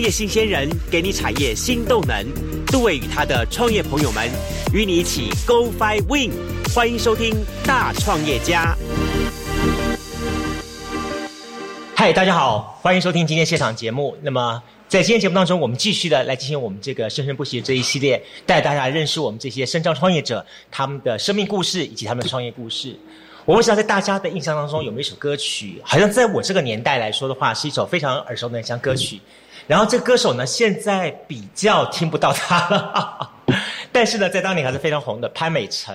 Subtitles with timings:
[0.00, 2.26] 创业新鲜人给你产业新动能。
[2.68, 4.30] 杜伟与他的创业朋友们
[4.72, 6.32] 与你一起 Go Fly Win。
[6.74, 7.34] 欢迎收听
[7.66, 8.74] 《大创业家》。
[11.94, 14.16] 嗨，大家好，欢迎收听今天现场节目。
[14.22, 22.98] 那么，在今天节目当中，我们继续的来进行我们这个生生不息的这一系列，带大家认识我们这些深造创业者他们的生命故事以及他们的创业故事。
[23.44, 29.20] 我不知道在大家的印象当中有没有一首歌曲，好像在我这个年代来说的话，是一首非常耳熟能详歌曲。
[29.70, 33.30] 然后这歌手呢，现在比较听不到他了，
[33.92, 35.94] 但是呢，在当年还是非常红的潘美辰。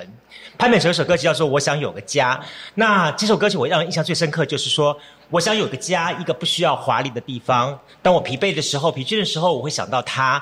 [0.58, 2.38] 潘美辰有首歌曲叫做《我想有个家》。
[2.76, 4.98] 那这首歌曲我让人印象最深刻，就是说
[5.30, 7.78] 我想有个家，一个不需要华丽的地方。
[8.02, 10.42] 当我疲惫的时候、疲倦的时候，我会想到他。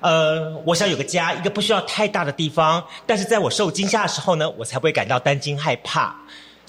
[0.00, 2.82] 呃，我想有个家，一个不需要太大的地方。
[3.06, 6.16] 但是在我受惊吓的时候呢，我才不会感到担惊害怕。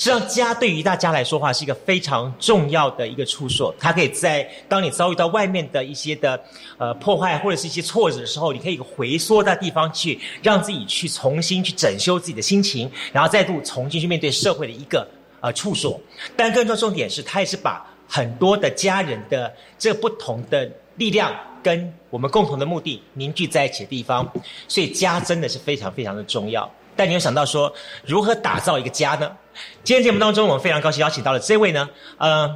[0.01, 3.71] 实际上，家对于大家来说话是一个非常重要的一个处所。
[3.77, 6.43] 它可以在当你遭遇到外面的一些的
[6.79, 15.07] 呃破坏或者是一些挫折的时候，你可以回缩到地方去，让自己去重新去整修自己的心情，然后再度重新去面对社会的一个
[15.39, 16.01] 呃处所。
[16.35, 24.27] 但更重要重点是，它也是把很多的家人的这不同的力量跟我们共同的目的凝聚在一起的地方。
[24.67, 26.67] 所以，家真的是非常非常的重要。
[26.95, 27.73] 但你有想到说，
[28.05, 29.31] 如何打造一个家呢？
[29.83, 31.89] 今天节目当中，我们非常高兴邀请到了这位呢。
[32.17, 32.53] 呃，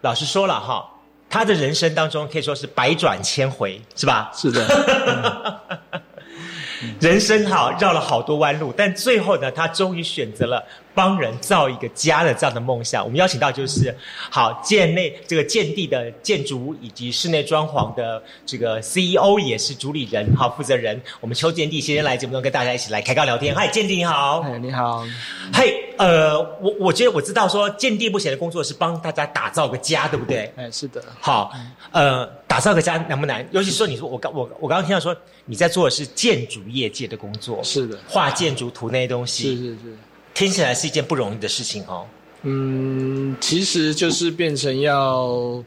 [0.00, 0.88] 老师说了哈，
[1.28, 4.30] 他的人生当中可以说是百转千回，是吧？
[4.34, 5.60] 是的。
[7.00, 13.02] 人生哈绕了好多弯路，但最后呢，他终于选择了帮人造一个家的这样的梦想。
[13.02, 13.94] 我们邀请到就是
[14.30, 23.54] 好建内这个建地的建筑以及室内装潢的这个 CEO 也是主理人好负责人，我们邱建地先生来节目中跟大家一起来开个聊天。
[23.54, 24.40] 嗨，建地你好。
[24.40, 25.06] 哎，你好。
[25.52, 30.52] 嘿，呃，我我觉得我知道说建地目前的工作是帮大家打造个家，对不对？
[30.56, 31.02] 哎，是的。
[31.20, 31.52] 好，
[31.90, 33.46] 呃，打造个家难不难？
[33.50, 39.96] 尤其是说你说我刚我我刚刚听到说你在做的是建筑业界的工作，是的，画建筑图那些东西，是是是，
[40.34, 42.06] 听起来是一件不容易的事情哦。
[42.42, 45.62] 嗯，其实就是变成要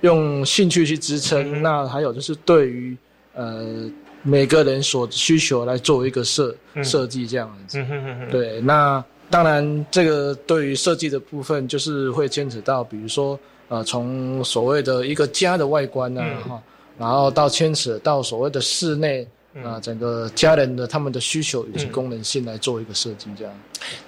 [0.00, 2.96] 用兴趣去支撑，那还有就是对于
[3.34, 3.90] 呃
[4.22, 7.84] 每个人所需求来做一个设设计这样子。
[8.30, 13.38] 对，那当然这个对于设计的部分，就是会牵扯到，比如说
[13.68, 16.62] 呃从所谓的一个家的外观啊哈，
[16.98, 19.26] 然后到牵扯到所谓的室内。
[19.64, 23.52] 啊，整个家人的他们的需求以及功能性来做一个设计，这样。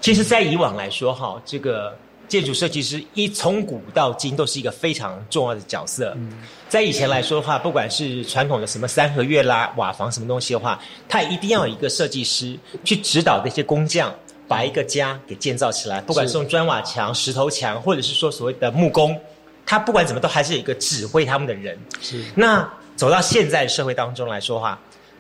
[0.01, 6.17] 其实，在以往来说，哈，这个建筑设计师一从古到今都是一个非常重要的角色。
[6.69, 10.79] 在以前来说的话，不管是传统的什么三合院啦、瓦房什么东西的话，
[11.09, 14.15] 他一定要有一个设计师去指导那些工匠
[14.47, 16.01] 把一个家给建造起来。
[16.03, 19.19] 不管是用砖瓦墙、石头墙，或者是说所谓的木工，
[19.65, 21.79] 他不管怎么都还是有一个指挥他们的人。
[22.03, 22.23] 是。
[22.35, 24.79] 那走到现在社会当中来说话。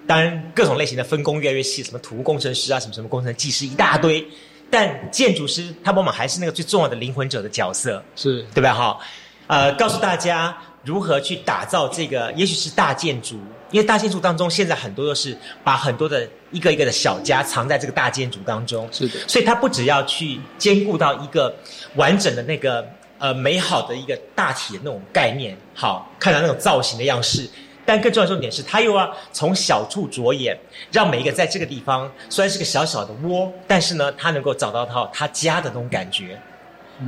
[0.08, 4.26] 当然，各种类型的分工越来越细，什么土木工程师啊，什么什么工程技师一大堆。
[4.70, 8.72] 但建筑师他往往还是那个最重要的灵魂者的角色，是对吧？
[8.72, 8.98] 哈，
[9.46, 13.36] 呃，告诉大家如何去打造这个，也许是大建筑，
[13.70, 19.19] 因为大建筑当中现在很多都是把很多的一个一个的小家藏在这个大建筑当中，是的。
[19.28, 21.54] 所以他不只要去兼顾到一个
[21.96, 22.86] 完整的那个
[23.19, 27.46] 呃美好的一个大体的那种概念，好看到那种造型的样式。
[27.88, 30.54] 但更重要的重点是，他又要从小处着眼，
[30.93, 36.38] 让每一个在这个地方虽然是个小小的窝，但是呢，他能够找到他他家的那种感觉。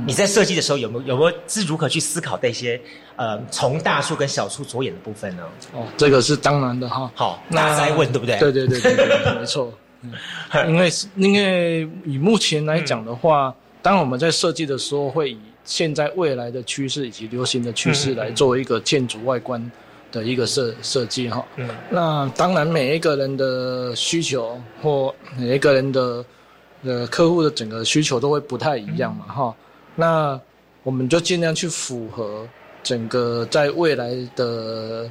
[0.07, 2.81] 你在设计的时候有没有有没有是如何去思考那些
[3.15, 5.43] 呃从大处跟小处着眼的部分呢？
[5.73, 7.11] 哦，这个是当然的哈。
[7.13, 8.39] 好，那再问对不对？
[8.39, 9.71] 对对对对，没错。
[10.67, 13.53] 因为因为以目前来讲的话，
[13.83, 19.71] 当我们在设计的时候，会以现在未来的趋势以及流行的趋势来作为一个建筑外观。
[20.11, 26.25] 的一个设设计哈，嗯，那当然每一个人的需求或每一个人的
[26.83, 29.55] 呃客户的整个需求都会不太一样嘛哈，
[29.95, 30.39] 那
[30.83, 32.47] 我们就尽量去符合
[32.83, 35.09] 整个在未来的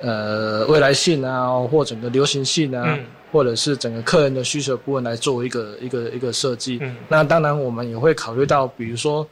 [0.00, 2.98] 呃未来性啊或整个流行性啊，
[3.30, 9.26] 或者是整个客人的需求部分来作为一个一个一个设计，嗯，那当然我们也会考虑到比如说。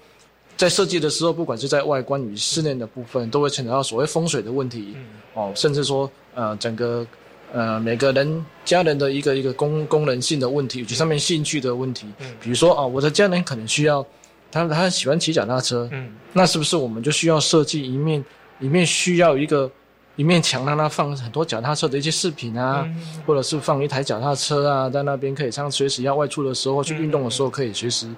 [0.59, 4.97] 在设计的时候，不管是在外观与室内的部分，都会牵扯到所谓风水的问题，
[5.35, 7.07] 哦，甚至说呃整个
[7.53, 12.09] 呃每个人家人的一个一个功功能性的问题，以及上面兴趣的问题。
[12.43, 14.05] 比如说啊，我的家人可能需要
[14.51, 15.89] 他他喜欢骑脚踏车，
[16.33, 18.25] 那是不是我们就需要设计一面
[18.59, 19.71] 一面需要一个
[20.19, 22.85] 一面墙让它放很多脚踏车的一些饰品啊，
[23.25, 28.09] 或者是放一台脚踏车啊，在那边可以像随时要外出的时候或去运动的时候，可以随时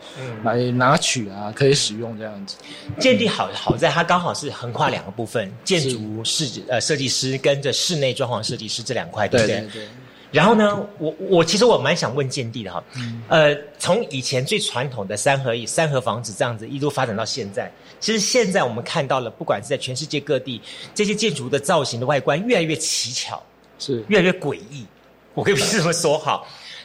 [0.43, 2.57] 来拿取啊，可以使用这样子。
[2.99, 9.61] 建地好好在它刚好是横跨两个部分，建筑设呃设计师跟着室内装潢设计师这两块，对不对？
[9.71, 9.83] 对。
[10.33, 12.83] 然后呢，我我其实我蛮想问建地的哈，
[13.29, 17.69] 呃，从以前最传统的三合一三合房子这样子一路发展到现在，
[17.99, 20.61] 其实现在我们看到了，不管是在全世界各地，
[20.95, 23.43] 这些建筑的造型的外观越来越奇巧，
[23.79, 24.87] 是越来越诡异。
[25.35, 26.41] 我可以这么说哈，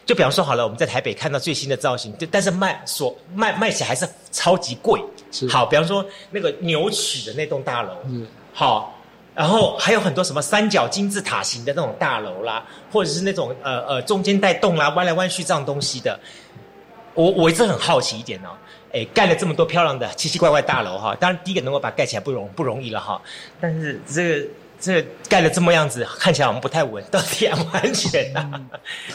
[0.08, 5.00] 就比方说好了，我们在台北看到最新的造型，就但是卖所卖卖起来还是超级贵。
[5.32, 8.92] 是好，比方说那个扭曲的那栋大楼，嗯，好。
[9.36, 16.18] 然后还有很多什么三角金字塔型的那种大楼啦，或者是那种呃呃中间带洞啦、弯来弯去这样东西的。
[17.14, 18.50] 我我一直很好奇一点哦，
[18.94, 23.22] 哎，盖了这么多漂亮的奇奇怪怪大楼哈，当然第一个能够把它盖起来不容不容易了哈，
[23.60, 24.48] 但是这个
[24.80, 28.62] 这个盖了这么样子，看起来我们不太稳，到底安不安全呢？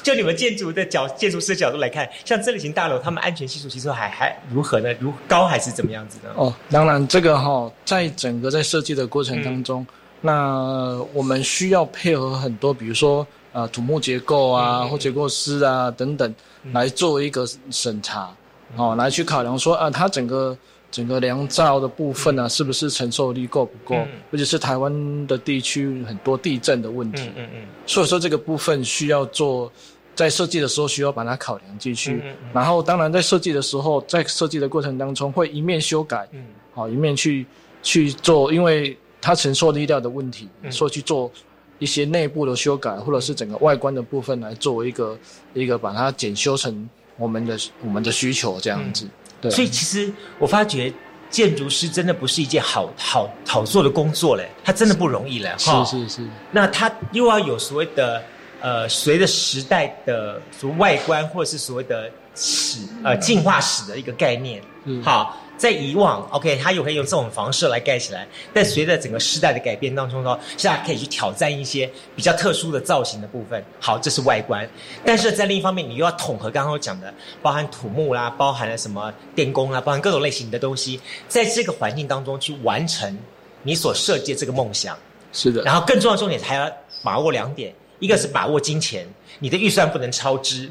[0.03, 4.91] 就你们建筑的角建筑师角度来看，像这类型大楼，他们安全系数其实还还如何呢？
[4.99, 6.31] 如高还是怎么样子呢？
[6.37, 9.87] 哦，当然这个哈，在整个在设计的过程当中。
[10.23, 16.35] 那我们需要配合很多，比如说啊土木结构啊或结构师啊等等，
[16.73, 18.31] 来做一个审查，
[18.77, 20.55] 哦，来去考量说啊，它整个
[20.91, 23.95] 整个梁造的部分呢，是不是承受力够不够？
[24.31, 29.73] 尤其是台湾的地区很多地震的问题，嗯嗯嗯，所以说这个部分需要做，
[30.15, 32.23] 在设计的时候需要把它考量进去。
[32.53, 36.45] 然后当然在设计的时候，在设计的过程当中会一面修改，嗯，
[36.75, 37.47] 好一面去
[37.83, 38.95] 去做，因为。
[39.21, 41.31] 它承受力量的问题，说去做
[41.79, 45.19] 一些内部的修改，或者是整个外观的部分来作为一个
[45.55, 49.07] 一个把它检修成我们的我们的需求这样子。
[49.41, 50.93] 对，所以其实我发觉
[51.31, 55.55] 建筑师真的不是一件好好好做的工作嘞，他真的不容易嘞。
[55.59, 56.29] 哈是是是。
[56.51, 58.23] 那他又要有所谓的
[58.61, 64.63] 呃，随着时代的所外观，或者是所谓的史呃进化史的一个概念，
[65.03, 65.37] 好。
[65.61, 68.27] 在以往，OK，它又可以用这种方式来盖起来。
[68.55, 73.63] 但随着整个时代的改变当中呢，现在可以去挑战一些比较特殊的造型的部分。
[73.79, 74.67] 好，这是外观。
[75.05, 77.13] 但是在另一方面，你又要统合刚刚我讲的，
[77.43, 80.99] 包含土木啦，包含了什么电工啦，包含各种类型的东西，
[81.29, 83.19] 在这个环境当中去完成
[83.63, 84.97] 你所设计的这个梦想。
[85.31, 85.61] 是的。
[85.61, 86.73] 然后更重要的重点还要
[87.03, 89.07] 把握两点，一个是把握金钱，
[89.39, 90.71] 你的预算不能超支。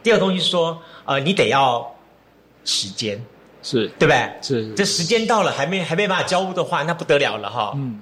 [0.00, 1.92] 第二个东西是说，呃，你得要
[2.64, 3.20] 时间。
[3.70, 4.32] 是对不对？
[4.40, 7.72] 是，这时间到了还没还没办法交屋的话，那不得了了哈。
[7.76, 8.00] 嗯，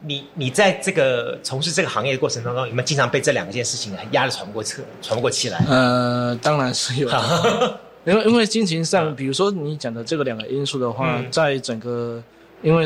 [0.00, 5.64] 你你在这个从事这个行业的过程当中，有没有经常被这两件事情压得喘不过气、喘不过气来？
[5.68, 7.08] 呃，当然是有。
[8.04, 12.20] 因为因为金钱上，比如说你讲的这个两个因素的话，在整个
[12.62, 12.84] 因为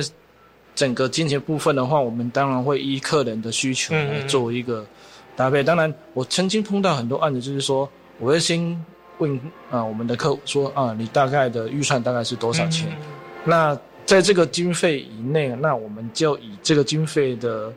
[0.74, 4.84] 整个金钱部分的话，我们当然会依客人的需求来做一个
[5.34, 5.64] 搭配。
[5.64, 7.88] 当然，我曾经碰到很多案子，就是说
[8.18, 8.84] 我会先。
[9.18, 9.38] 问
[9.70, 12.88] 啊，我们的客户说啊，你大概的预算大概是多少钱？
[13.44, 17.72] 那在这个经费以内，那我们就以这个经费的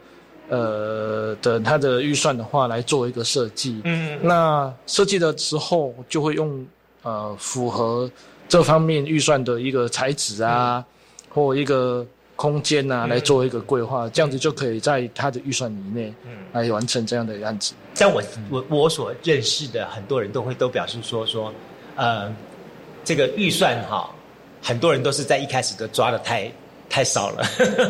[0.49, 3.81] 呃的它的预算的话来做一个设计。
[3.83, 6.65] 嗯，那设计的时候就会用
[7.03, 8.09] 呃符合
[8.47, 10.83] 这方面预算的一个材质啊，
[11.29, 12.05] 或一个。
[12.41, 17.75] 空间呐，来做一个规划，这样子就可以在他的预算以内，嗯，来完成这样的样子。
[17.93, 18.19] 像我
[18.50, 21.53] 我我所认识的很多人都会都表示说说，
[21.95, 22.33] 呃，
[23.03, 24.10] 这个预算哈，
[24.60, 26.51] 很多人都是在一开始都抓的太
[26.89, 27.43] 太少了，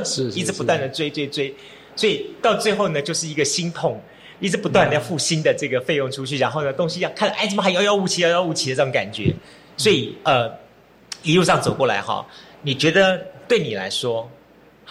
[0.04, 1.56] 是 一直不断的追追追，
[1.96, 4.02] 所以到最后呢，就是一个心痛，
[4.42, 9.34] 一直不断的要付新的这个费用出去，然后呢，东西要看，哎，怎么还遥遥无期，遥遥无期的这种感觉。
[9.78, 10.52] 所以呃，
[11.24, 12.26] 一路上走过来哈，
[12.64, 14.30] 你觉得对你来说？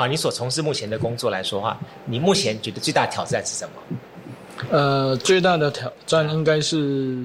[0.00, 4.66] 好，你所从事目前的工作来说话，你目前觉得最大的挑战是什么？
[4.70, 7.22] 呃，最大的挑战应该是，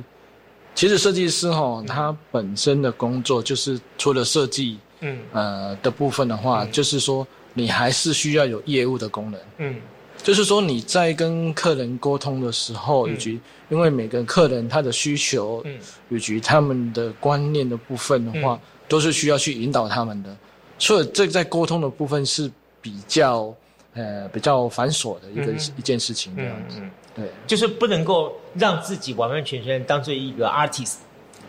[0.73, 9.77] 其实设计师哈，他本身的工作就是除了设计，嗯，呃的部分的话，就是说你还是需要有业务的功能，嗯，
[10.21, 13.39] 就是说你在跟客人沟通的时候，以及
[13.69, 15.79] 因为每个客人他的需求，嗯，
[16.09, 20.35] 以及他们的观念的部分的话，都是需要去引导他们的，
[20.77, 22.51] 所以这在沟通的部分是。
[22.85, 23.51] 比较
[23.95, 26.79] 呃比较繁琐的一个一件事情这样子，
[27.15, 30.97] 对，就是不能够让自己完完全全当做一个 artist。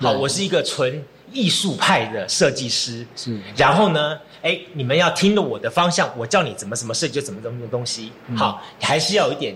[0.01, 3.39] 好，我是一个纯艺术派的设计师，是。
[3.55, 8.11] 然后呢，哎，你们要听了我的方向，我叫你怎么怎么设计就怎么怎么的东西。
[8.35, 9.55] 好，还是要有一点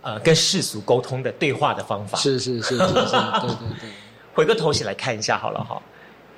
[0.00, 2.18] 呃跟世俗沟通的对话的方法。
[2.18, 3.90] 是是是是是，对对对。
[4.34, 5.80] 回个头起来看一下好了哈，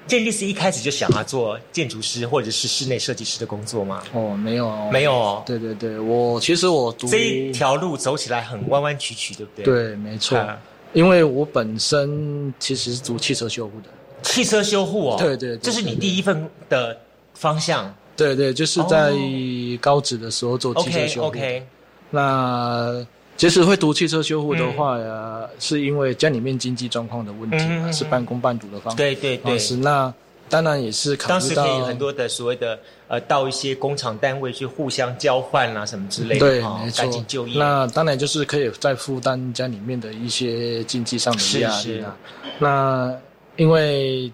[0.07, 4.03] 建立是一开始就想要做建筑师或者是室内设计师的工作吗？
[4.13, 10.59] 哦，没有哦，没有哦，对对对，我其实我读这一条路走起来很弯弯曲曲，对不对？，对，没错，啊
[10.93, 13.89] 因为我本身其实是读汽车修护的，
[14.23, 16.97] 汽车修护哦，对对对这是你第一份的
[17.35, 17.93] 方向。
[18.17, 21.27] 对对，就是在哦高职的时候做汽车修护。
[21.27, 21.67] OK，
[22.11, 23.05] 那
[23.37, 28.97] 其实会读汽车修护的话呀，是因为家里面经济状况的问题是半工半读的方式。
[28.97, 30.13] 对对对哦，是那
[30.49, 37.59] 当然也是考当时可虑到以很多的所谓的呃，到一些工厂单位去互相交换啊，什么之类的，对，哦没错赶紧就业。
[37.59, 42.17] 那当然就是可以再负担家里面的一些经济上的压力啦。
[42.59, 43.13] 那
[43.57, 44.31] 因为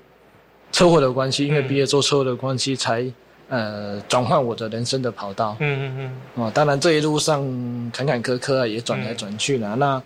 [0.72, 3.04] 车祸的关系，因为嗯毕业做车祸的关系，才
[3.50, 5.54] 呃转换我的人生的跑道。
[5.60, 7.42] 嗯嗯嗯哦，当然这一路上
[7.92, 9.76] 坎坎坷坷啊，也转来转去了。
[9.76, 10.02] 那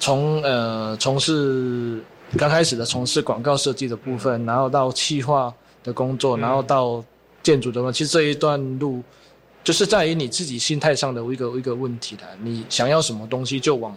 [0.00, 2.02] 从呃从事
[2.36, 7.04] 刚开始的从事广告设计的部分，然后到企划的工作，嗯然后到
[7.42, 9.02] 建筑的话，其实这一段路
[9.62, 12.22] 就是在于你自己心态上的一个一个问题的。
[12.42, 13.96] 你想要什么东西，就往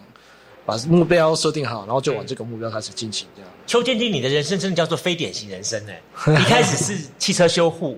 [0.66, 3.50] 把目标设定好，然后就往这个目标开始进行这样。
[3.66, 6.02] 邱建军，你的人生真的叫做非典型人生哎！
[6.34, 7.98] 一开始是汽车修护，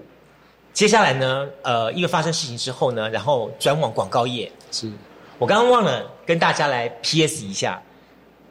[0.76, 4.52] 接下来呢，呃，因为发生事情之后呢，然后转往广告业。
[4.72, 4.92] 是
[5.40, 7.82] 我刚刚忘了跟大家来 PS 一下，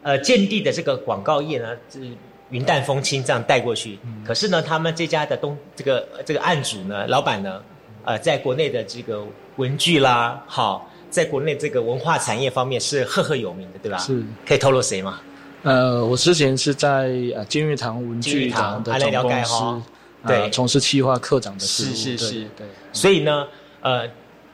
[0.02, 2.00] 呃，建地的这个广告业呢是
[2.48, 7.60] 云淡风轻这样带过去，可是呢，他们这家的东这个呃这个案主呢，老板呢，
[8.06, 9.22] 呃，在国内的这个
[9.56, 13.98] 文具啦，好，在国内这个文化产业方面是赫赫有名的，对吧？
[13.98, 15.20] 是，可以透露谁吗？
[15.62, 19.82] 呃，我之前是在呃金玉堂文具堂的总公啊了解司哦，呃
[20.26, 21.94] 对从事企划科长的事务。
[21.94, 22.66] 是是是对。
[22.92, 23.46] 所以呢，
[23.80, 24.06] 呃，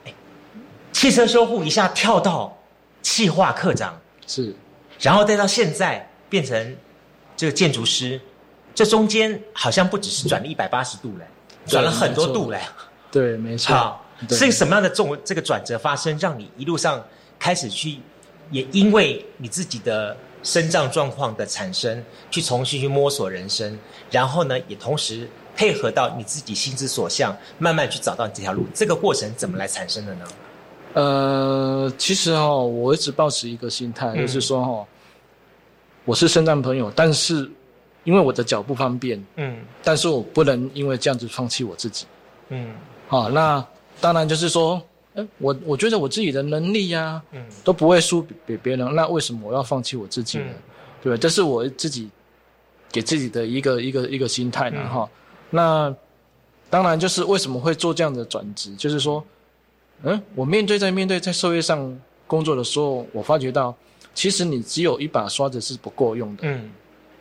[0.05, 0.13] 哎
[0.91, 2.57] 汽车修护一下跳到
[3.01, 4.53] 企划科长，是
[4.99, 6.75] 然后再到现在变成
[7.35, 8.19] 这个建筑师，
[8.75, 11.25] 这中间好像不只是转了一百八十度嘞，
[11.65, 12.59] 转了很多度嘞。
[13.11, 13.75] 对，没错。
[13.75, 17.03] 好，对是什么样的这种这个转折发生，让你一路上
[17.39, 17.99] 开始去，
[18.51, 23.77] 也因为你自己的身障状况的产生，去重新去摸索人生，
[24.11, 28.65] 然后呢，也同时配合到你自己心之所向，慢慢去找到你这条路。
[28.73, 30.25] 这个过程怎么来产生的呢？
[30.93, 34.85] 呃，其实哦，我一直保持一个心态，嗯就是说哦，
[36.05, 37.49] 我是身障朋友，但是
[38.03, 42.05] 因为我的脚不方便，嗯但是我不能因为这样子放弃我自己。
[42.49, 42.73] 嗯
[43.07, 43.65] 好，那
[43.99, 44.81] 当然就是说，
[45.15, 50.45] 哎，我我觉得我自己的能力呀、嗯都不会输给别人，那为什么我要放弃我自己呢？
[50.47, 50.55] 嗯
[51.03, 51.17] 对吧？
[51.17, 52.07] 这是我自己
[52.91, 55.09] 给自己的一个一个一个心态呢，嗯哈、
[55.51, 55.93] 那
[56.71, 59.23] 当然就是为什么会做这样的转职，就是说，
[60.01, 63.75] 嗯，我面对在面对在社会上工作的时候，我发觉到，
[64.15, 66.71] 其实你只有一把刷子是不够用的，嗯，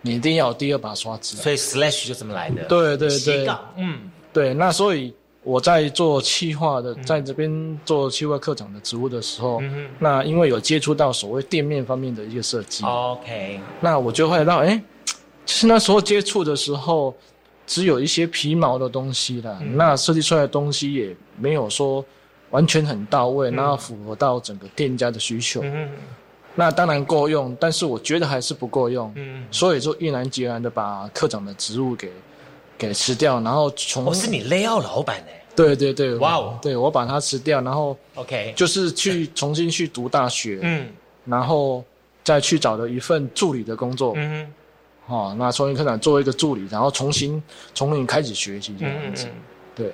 [0.01, 1.37] 你一定要有第二把刷子。
[1.37, 2.65] 所以 slash 就这么来的。
[2.65, 4.11] 对对对，嗯。
[4.33, 14.81] 对，那所以我在做企划的，在这边做企划课长的职务的时候，嗯那因为有接触到所谓店面方面的一个设计，，OK，那我就会让哎，
[15.45, 17.13] 其实那时候接触的时候，
[17.71, 19.77] 只有一些皮毛的东西啦，嗯。
[19.77, 22.05] 那设计出来的东西也没有说
[22.51, 23.55] 完全很到位，嗯。
[23.55, 25.61] 然后符合到整个店家的需求。
[25.63, 25.89] 嗯
[26.57, 32.11] 那当然够用，但是我觉得还是不够用，嗯，所以就毅然决然的把科长的职务给
[32.77, 36.59] 给辞掉，然后从我、哦是你 layout 老板哎对对对，哇哦。
[36.61, 40.89] 对我把它辞掉，然后，OK，就是去重新去读大学，嗯。
[41.25, 41.85] 然后
[42.25, 44.53] 再去找了一份助理的工作，嗯
[45.11, 47.43] 哦，那重新科长做一个助理，然后重新
[47.75, 49.33] 从零开始学习这嗯样子，嗯，
[49.75, 49.93] 对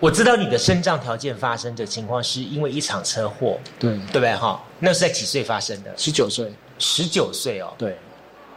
[0.00, 4.60] 我知道你的身障条件发生的情况是因为一场车祸，对，对不对哈？
[4.80, 5.96] 那是在几岁发生的？
[5.96, 7.96] 十九岁，十九岁哦，对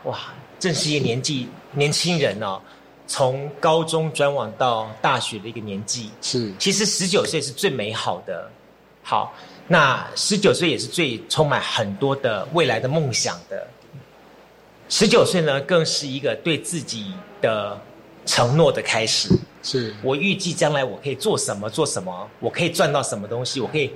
[0.05, 0.17] 哇，
[0.59, 2.59] 正是一个年纪年轻人哦，
[3.05, 6.09] 从高中转往到大学的一个年纪。
[6.19, 8.49] 是其实十九岁是最美好的，
[9.03, 9.31] 好，
[9.67, 13.67] 那十九岁也是最充满很多的未来的梦想的。
[14.87, 17.79] 十九岁呢，更是一个对自己的
[18.25, 19.29] 承诺的开始。
[19.63, 23.91] 是我预计将来我可以做什么，做什么，我可以赚到什么东西，我可以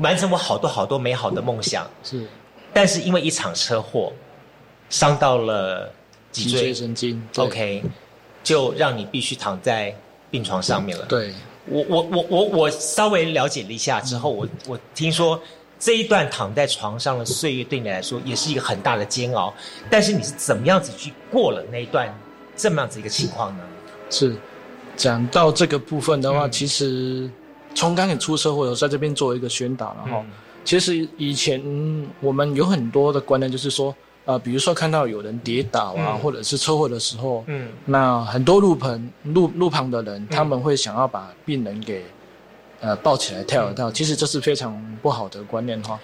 [0.00, 1.88] 完成我好多好多美好的梦想。
[2.04, 2.26] 是
[2.74, 4.12] 但是因为一场车祸，
[4.90, 5.90] 伤到了
[6.30, 7.84] 脊脊椎椎神经对，OK，
[8.44, 9.96] 就让你必须躺在
[10.30, 11.06] 病床上面了。
[11.06, 11.32] 对
[11.64, 15.40] 我我我我我稍微了解了一下之后，我我听说
[15.78, 19.52] 这一段躺在床上的岁月对你来说也是一个很大的煎熬，
[19.88, 22.12] 但是你是怎么样子去过了那一段
[22.56, 23.62] 这么样子一个情况呢？
[24.10, 24.36] 是。
[24.96, 27.30] 讲到这个部分的话，嗯其实
[27.72, 30.30] 从刚开始出社会，我在这边做一个宣导，然后、嗯
[30.64, 31.62] 其实以前
[32.20, 33.94] 我们有很多的观念，就是说，
[34.26, 42.04] 呃，比如说看到有人跌倒啊，嗯或者是车祸的时候，嗯那很多路旁路路旁的人，他们会想要把病人给
[42.80, 45.98] 呃抱起来跳一跳，其实这是非常不好的观念哈。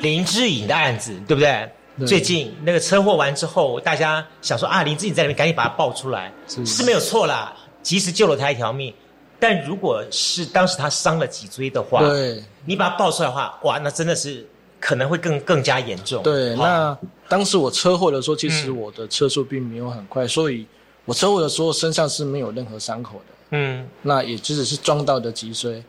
[0.00, 1.68] 林志颖的案子，对不对？
[1.98, 8.92] 对最近那个车祸完之后，大家想说啊，林志颖在里面，赶紧把他抱出来，是是没有错啦，及时救了他一条命。
[9.38, 14.46] 但如果是当时他伤了脊椎的话，对你把他抱出来的话，哇，那真的是
[14.78, 16.22] 可能会更更加严重。
[16.22, 16.94] 对，那
[17.28, 20.66] 当时我车祸的时候，其实嗯我的车速并没有很快，所以
[21.06, 23.34] 我车祸的时候身上是没有任何伤口的。
[23.52, 25.82] 嗯那也只是撞到的脊椎。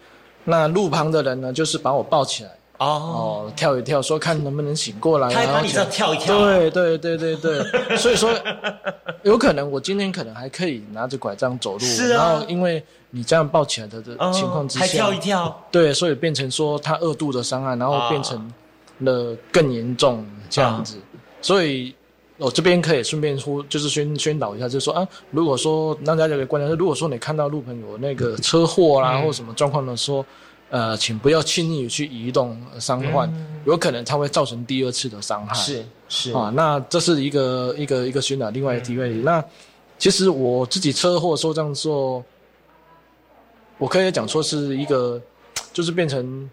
[0.50, 5.30] 那路旁的人呢，就是把我抱起来，哦，哦，跳一跳，说看能不能醒过来。
[5.30, 6.16] 他还把你这样跳。
[6.16, 8.34] 一跳，，对对对对对， 所以说
[9.24, 12.24] 有可能我今天可能还可以拿着拐杖走路，是啊。
[12.24, 14.02] 然后因为你这样抱起来的
[14.32, 18.10] 情况之下，还跳一跳，对，所以变成说他二度的伤害，然后啊。
[18.10, 18.52] 变成
[19.02, 20.98] 了更严重这样子，
[21.42, 21.94] 所以。
[22.38, 30.24] 我这边可以顺便说，就是宣宣导一下，就是说啊，如果说让大家有个观念，如果说你看到路朋有那个车祸啦、嗯或什么状况的时候，
[30.70, 33.28] 呃，请不要轻易去移动呃伤患，
[33.66, 35.56] 有可能它会造成第二次的伤害。
[35.56, 39.16] 是是啊，那这是一个一个一个宣导，另外一个题外题。
[39.16, 39.44] 那
[39.98, 42.24] 其实我自己车祸受伤之后，
[43.80, 45.20] 我可以讲说是一个，
[45.74, 46.48] 就是变成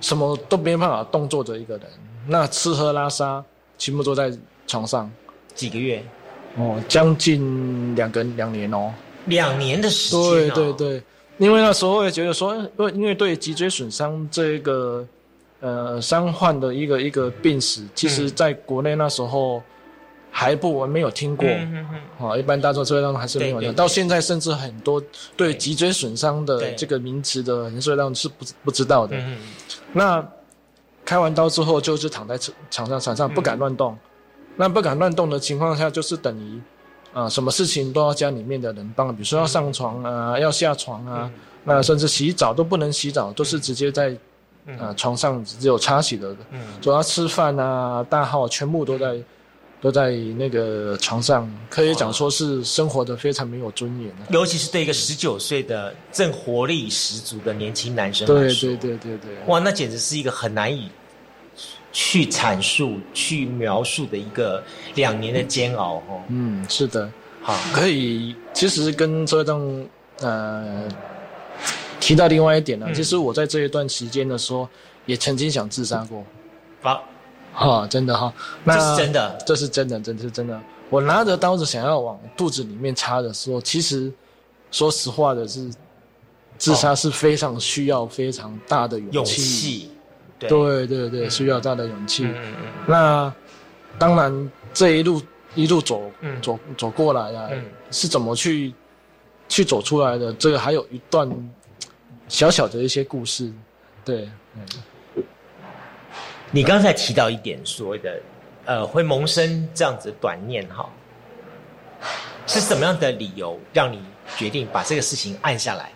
[0.00, 1.86] 什么都没办法动作的一个人。
[2.26, 3.42] 那吃喝拉撒
[3.78, 4.30] 全部都在
[4.66, 5.10] 床上，
[5.54, 6.02] 几个月，
[6.56, 8.92] 哦，将近两个两年哦。
[9.26, 11.02] 两年的时间、对哦，对对，
[11.38, 15.06] 因为那时候也觉得说，因为因为对脊椎损伤这个
[15.60, 19.62] 呃伤患的一个一个病史，其实在国内那时候
[20.30, 21.48] 还不没有听过。
[21.48, 21.86] 嗯嗯
[22.20, 23.60] 嗯啊，一般大众社会当中还是没有的。
[23.62, 25.02] 对对对到现在，甚至很多
[25.36, 29.16] 对脊椎损伤的这个名词的人社会当中是不不知道的。
[29.16, 29.38] 嗯嗯
[29.94, 30.28] 那
[31.02, 33.96] 开完刀之后，就是躺在床床上床上不敢乱动。
[34.56, 36.60] 那不敢乱动的情况下，就是等于
[37.12, 41.30] 啊、什么事情都要家里面的人帮，比如说要上床啊，要下床啊，
[41.62, 44.16] 那甚至洗澡都不能洗澡，都是直接在
[44.80, 46.34] 啊、床上只有擦洗的。
[46.50, 46.60] 嗯。
[46.80, 49.16] 主要吃饭啊、大号全部都在
[49.80, 54.24] 都在那个床上，可以讲说是生活的非常没有尊严的。
[54.30, 60.90] 尤其是对一个十九岁的正活力十足的年轻男生来对，对对对对，哇，那简直是一个很难以
[61.94, 64.62] 去阐述、去描述的一个
[64.96, 66.20] 两年的煎熬哦。
[66.28, 67.08] 嗯，是的，
[67.40, 68.34] 好，可以。
[68.52, 69.86] 其实跟车上
[70.20, 70.88] 呃
[72.00, 74.68] 提到另外一点呢、嗯其实我在这一段时间的时候，
[75.06, 76.24] 也曾经想自杀过。
[76.82, 77.04] 好，
[77.52, 80.60] 哈，真的哈，那这是真的这是真的，真的是真的。
[80.90, 84.12] 我拿着刀子想要往肚子里面插的时候，其实
[84.72, 85.70] 说实话的是，
[86.58, 89.90] 自杀是非常需要非常大的勇勇气。
[90.48, 92.24] 气，对，对对对，需要大的勇气。
[92.24, 92.54] 嗯嗯
[92.86, 93.34] 那
[93.98, 95.22] 当然，这一路
[95.54, 98.72] 一路走、嗯走走过来啊，嗯是怎么去
[99.48, 100.32] 去走出来的？
[100.34, 101.30] 这个还有一段
[102.28, 103.52] 小小的一些故事。
[104.04, 105.22] 对，嗯
[106.50, 108.20] 你刚才提到一点所谓的，
[108.64, 110.88] 呃，会萌生这样子的短念哈，
[112.46, 114.00] 是什么样的理由让你
[114.36, 115.90] 决定把这个事情按下来，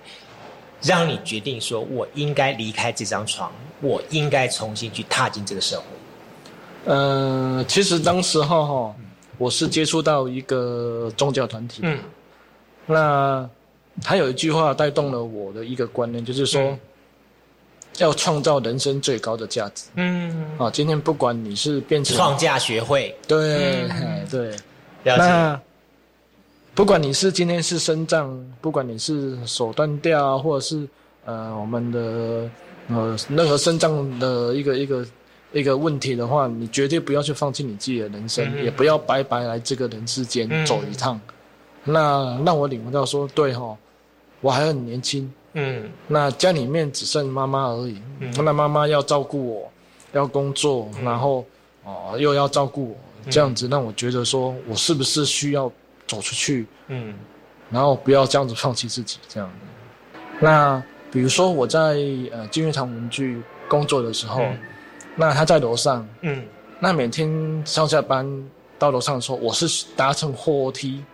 [0.83, 5.85] 让你决定说我应该离开这张床，我应该重新去踏进这个社会？
[6.93, 8.97] 呃，其实当时候哈，
[9.37, 11.99] 我是接触到一个宗教团体，嗯。
[12.87, 13.49] 那
[14.03, 16.79] 他有一句话带动了我的一个观念，就是说、嗯。
[17.99, 19.87] 要创造人生最高的价值。
[19.97, 20.71] 嗯，啊。
[20.71, 23.13] 今天不管你是变成创价学会。
[23.27, 24.27] 对、嗯。
[24.31, 24.51] 对，
[25.03, 25.61] 了解，那
[26.79, 30.89] 不管你是今天是身障，不管你是手断掉，或者是
[31.25, 32.49] 呃我们的
[32.87, 35.05] 呃任何身障的一个一个
[35.53, 38.65] 一个问题的话，你绝对不要去放弃你自己的人生，嗯。
[38.65, 40.65] 也不要白白来这个人世间嗯。
[40.65, 41.21] 走一趟。
[41.83, 43.77] 那让我领悟到说，对哈，
[44.41, 45.91] 我还很年轻，嗯。
[46.07, 48.33] 那家里面只剩妈妈而已，嗯。
[48.37, 49.73] 那妈妈要照顾我，
[50.13, 51.45] 要工作，然后
[51.85, 52.97] 哦、又要照顾我，
[53.29, 55.73] 这样子让我觉得说我是不是需要
[56.09, 57.15] 走出去，嗯。
[57.71, 59.49] 然后不要这样子放弃自己这样。
[59.49, 60.19] 子。
[60.41, 61.81] 那比如说我在
[62.33, 64.59] 呃金玉堂文具工作的时候，嗯。
[65.15, 66.45] 那他在楼上，嗯。
[66.81, 67.29] 那每天
[67.67, 68.27] 上下班
[68.79, 71.05] 到楼上的时候，我是搭乘货梯，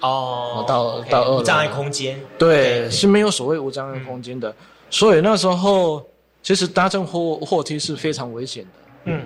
[0.00, 1.38] 哦，到到二楼。
[1.38, 4.54] 无障碍空间，对，是没有所谓无障碍空间的，
[4.90, 6.06] 所以那时候
[6.42, 8.70] 其实搭乘货货梯是非常危险的。
[9.06, 9.22] 嗯。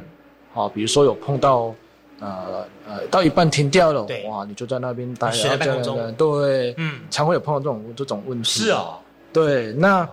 [0.54, 1.74] 好，比如说有碰到
[2.20, 8.48] 呃呃到一半停掉了对，哇，你就在那边待，悬在然后半空中在那对，嗯，常会有碰到这种这种问题。
[8.48, 8.94] 是，哦，
[9.32, 10.08] 对，那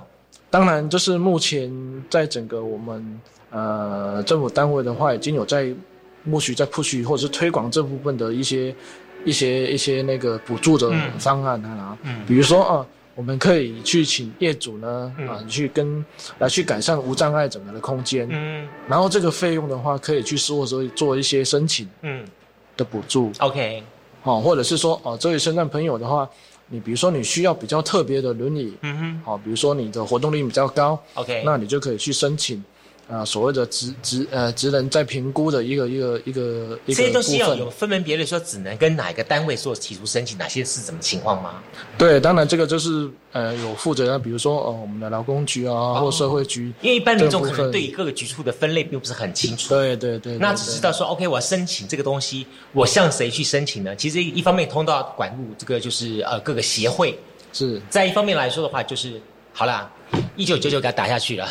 [0.50, 1.72] 当然就是目前
[2.10, 5.74] 在整个我们呃政府单位的话，已经有在
[6.24, 8.74] 默许在 push 或者是推广这部分的一些
[9.26, 11.12] 一些一些那个补助的嗯。
[11.20, 12.22] 方案啊，嗯。
[12.26, 12.86] 比如说啊，
[13.18, 15.28] 我们可以去请业主呢嗯。
[15.28, 16.06] 啊去跟
[16.38, 18.66] 来去改善无障碍整个的空间，嗯。
[18.88, 22.24] 然后这个费用的话，可以去事务所做一些申请嗯。
[22.78, 23.84] 的补助，，OK，
[24.22, 26.30] 哦，或者是说哦，这位身障朋友的话，
[26.68, 29.22] 你比如说你需要比较特别的轮椅，嗯哼。
[29.26, 32.64] 哦，比如说你的活动力比较高，，OK，那你就可以去申请
[33.08, 37.70] 啊、所谓的职职呃职能在评估的一个一个一个一这些个部分东西要有。
[37.70, 41.62] 分门别类，说只能跟哪一个单位做提出申请，哪些是什么情况吗？
[41.98, 46.74] 对，当然这个就是呃有负责人，比如说哦我们的劳工局啊，或社会局。
[46.82, 49.70] 因为一般民众可能对于各个局处的分类并不是很清楚。
[49.70, 53.96] 对对对，那只知道说，OK，我要申请这个东西，我向谁去申请呢？
[53.96, 57.18] 其实一方面通道管入这个就是呃各个协会，
[57.54, 59.22] 是再一方面来说的话，就是
[59.54, 59.90] 好啦，
[60.38, 61.50] 一九九九给他打下去了。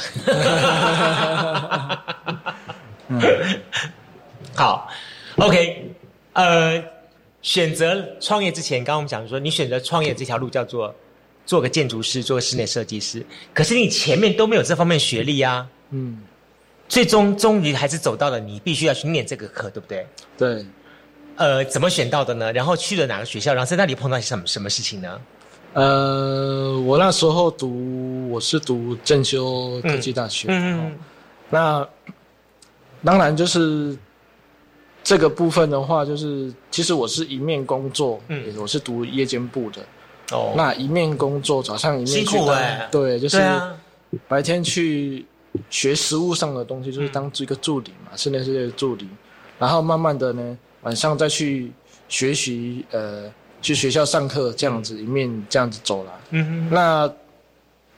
[3.09, 3.20] 嗯
[4.55, 4.88] 好
[5.37, 5.90] ，OK，
[6.33, 6.83] 呃，
[7.42, 10.94] 选择创业之前，刚刚我们讲说，你选择创业这条路叫做
[11.44, 16.22] 做个建筑师，做个室内设计师，可是你前面都没有这方面学历啊，嗯
[16.88, 20.07] 最终终于还是走到了你必须要去念这个课，对不对？
[20.38, 20.64] 对
[21.37, 22.51] 呃，怎么选到的呢？
[22.53, 23.53] 然后去了哪个学校？
[23.53, 25.20] 然后在那里碰到什么什么事情呢？
[25.76, 30.98] 呃我那时候读我是读正修科技大学，嗯嗯
[31.50, 31.86] 那
[33.04, 33.96] 当然就是
[35.04, 38.42] 这个部分的话，就是其实我是一面工作，嗯。
[38.46, 39.82] 嗯，我是读夜间部的，
[40.32, 40.54] 哦。
[40.56, 42.88] 那一面工作，早上一面辛去当苦欸。
[42.90, 43.38] 对，就是
[44.26, 45.26] 白天去
[45.68, 49.06] 学实务上的东西，就是当一个助理嘛，室内设计的助理，
[49.58, 51.70] 然后慢慢的呢，晚上再去
[52.08, 53.30] 学习，呃，
[53.66, 56.12] 去学校上课这样子，一面这样子走来。
[56.31, 56.70] 嗯哼。
[56.72, 57.12] 那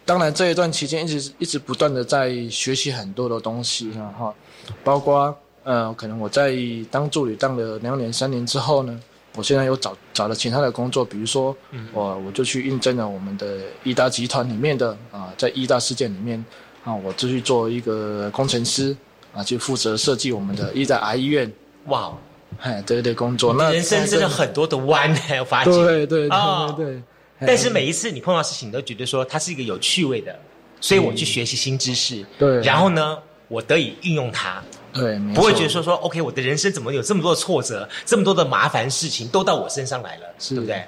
[0.06, 4.34] 当然这一段期间一直一直不断的在学习很多的东西啊哈，
[4.82, 6.56] 包括呃，可能我在
[6.90, 8.98] 当助理当了两年三年之后呢，
[9.36, 11.54] 我现在又找找了其他的工作，比如说
[11.92, 16.42] 我我就去应征了我们的一大集团里面的啊，在一大事件里面
[16.84, 18.96] 啊，我就去做一个工程师
[19.34, 21.52] 啊，去负责设计我们的一大 I 医院，
[21.88, 22.16] 哇，
[22.60, 23.54] 哎，对对工作。
[23.54, 25.72] 那人生真的很多的弯，我发现。
[25.72, 26.28] 对对
[26.76, 27.02] 对。
[27.40, 30.36] 但是每一次你碰到事情，你都觉得说它是一个有趣味的，
[30.80, 32.26] 所以我去学习新知识。
[32.36, 34.60] 对然后呢，我得以运用它，
[34.92, 40.84] 对，不会错觉得说说 OK，我的人生怎么有这么多的挫折，这么多的麻烦事情都到我身上来了，是对不对？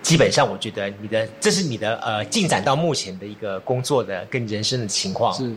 [0.00, 5.32] 基本上，我觉得你的这是你的呃进展到目前的一个工作的跟人生的情况。
[5.34, 5.54] 是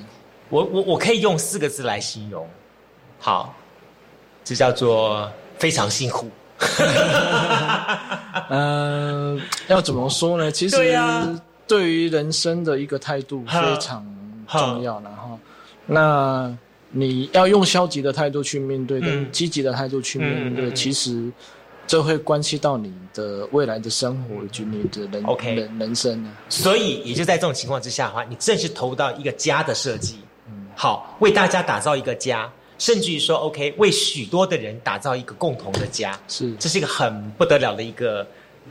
[0.50, 2.48] 我我我可以用四个字来形容，
[3.18, 3.56] 好，
[4.46, 5.30] 这叫做
[5.60, 6.30] 非常辛苦。
[8.50, 10.50] 嗯， 要怎么说呢？
[10.50, 10.78] 其实
[11.68, 14.06] 对于人生的一个态度非常
[14.48, 15.38] 重要，然后，
[15.88, 16.56] 那
[16.92, 19.02] 你要用消极的态度去面对，嗯。
[19.02, 20.76] 跟积极的态度去面对，嗯嗯嗯。
[20.76, 21.30] 其实
[21.88, 25.24] 这会关系到你的未来的生活以及你的人
[25.56, 26.32] 人人生啊。
[26.48, 30.68] 所以也就在这种情况之下的话，你正式投入到一个家的设计，嗯。
[30.76, 38.26] 好，为大家打造一个家，甚至于说 OK，为许多的人打造一个共同的家，是这是一个很不得了的一个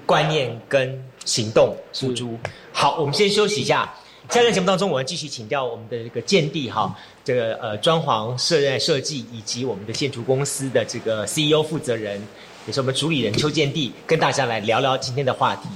[0.05, 2.39] 观念跟行动付诸。
[2.73, 3.95] 好，我们先休息一下。
[4.31, 12.19] 下个节目当中，我们继续请教我们的这个建地哈，这个呃装潢、设计设计以及我们的建筑公司的这个 CEO 负责人，
[12.67, 15.69] 也是我们主理人邱建地，跟大家来聊聊今天的话题。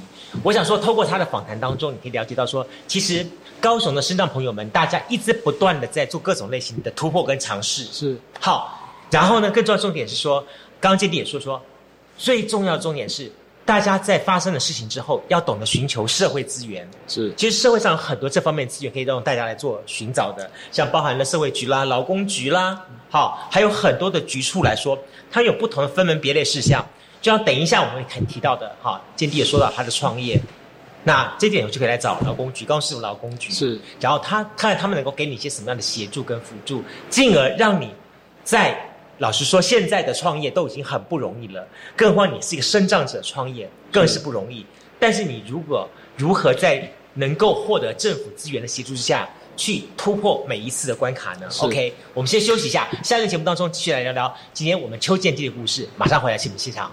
[0.43, 3.25] 我想说，透过他的访谈当中，你可以了解到说，其实
[3.61, 7.85] 高雄的身障朋友们，大家一直不断的在做各种类型的突破跟尝试。
[7.85, 8.79] 是好，
[9.11, 10.40] 然后呢，更重要的重点是说，
[10.81, 11.61] 刚刚建弟也说说，
[12.16, 13.31] 最重要的重点是，
[13.64, 16.88] 大家在发生的事情之后，要懂得寻求社会资源。
[17.07, 24.99] 是其实社会上有很多这方面的资源可以让大家来做寻找的，像包含了社会局啦、劳工局啦，好，还有很多的局处来说，
[25.31, 26.87] 它有不同的分门别类事项。
[27.21, 30.40] 就像等一下我们可能提到的，哈，建弟也说到他的创业，
[31.05, 37.91] 那这点我就可以来找劳工局，高雄市有劳工局，是然后他看看他们能够给你一些什么样的协助跟辅助，进而让你
[38.45, 38.79] 在
[39.19, 44.65] 老实说，现在的创业都已经很不容易了，更何况你是一个生长者创业，更是不容易。
[44.99, 56.93] 但是你如果如何在能够获得政府资源的协助之下，去突破每一次的关卡呢？OK，我们先休息一下，下一个节目当中继续来聊聊今天我们邱建基的故事，马上回来节目现场。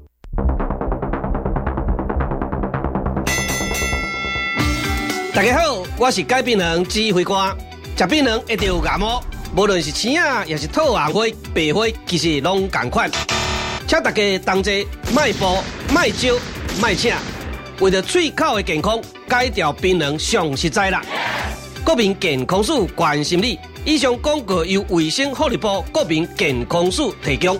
[5.41, 7.57] 大家好，我是改病人指挥官。
[7.97, 9.23] 食病人一定有感冒，
[9.57, 13.09] 无论是青啊，也是透红灰、白花，其实拢同款。
[13.87, 15.57] 请大家同齐迈步、
[15.91, 16.35] 迈招、
[16.79, 17.11] 迈请，
[17.79, 21.01] 为了嘴口的健康，戒掉病人上实在啦。
[21.83, 23.57] 国民健康署关心你。
[23.83, 27.59] 以上广告由卫生福利部国民健康署提供。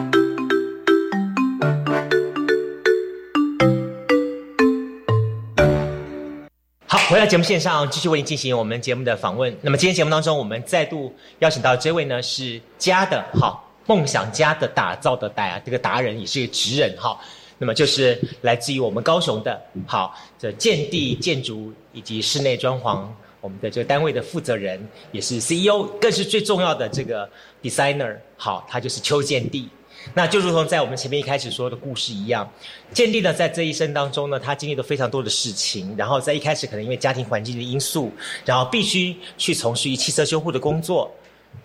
[7.11, 9.53] 回到节目线上，继续为您进行我们节目的访问。
[9.61, 17.19] 那么今天节目当中，我们再度邀请到这位呢是家的好梦想家的打造的达这个达人，也是一个职人哈。
[17.57, 23.05] 那么就是来自于我们高雄的好这建地建筑以及室内装潢，
[23.41, 27.29] 我们的这个单位的负责人，也是 CEO，更是最重要的这个
[27.61, 28.15] designer。
[28.37, 29.67] 好，他就是邱建地。
[30.13, 32.49] 那就如同在我们前面一开始说的故事一样，
[32.93, 38.11] 建立呢在这一生当中呢，他经历了非常多的事情，然后在一开始可能因为家庭环境的因素，
[38.43, 41.09] 然后必须去从事于汽车修护的工作。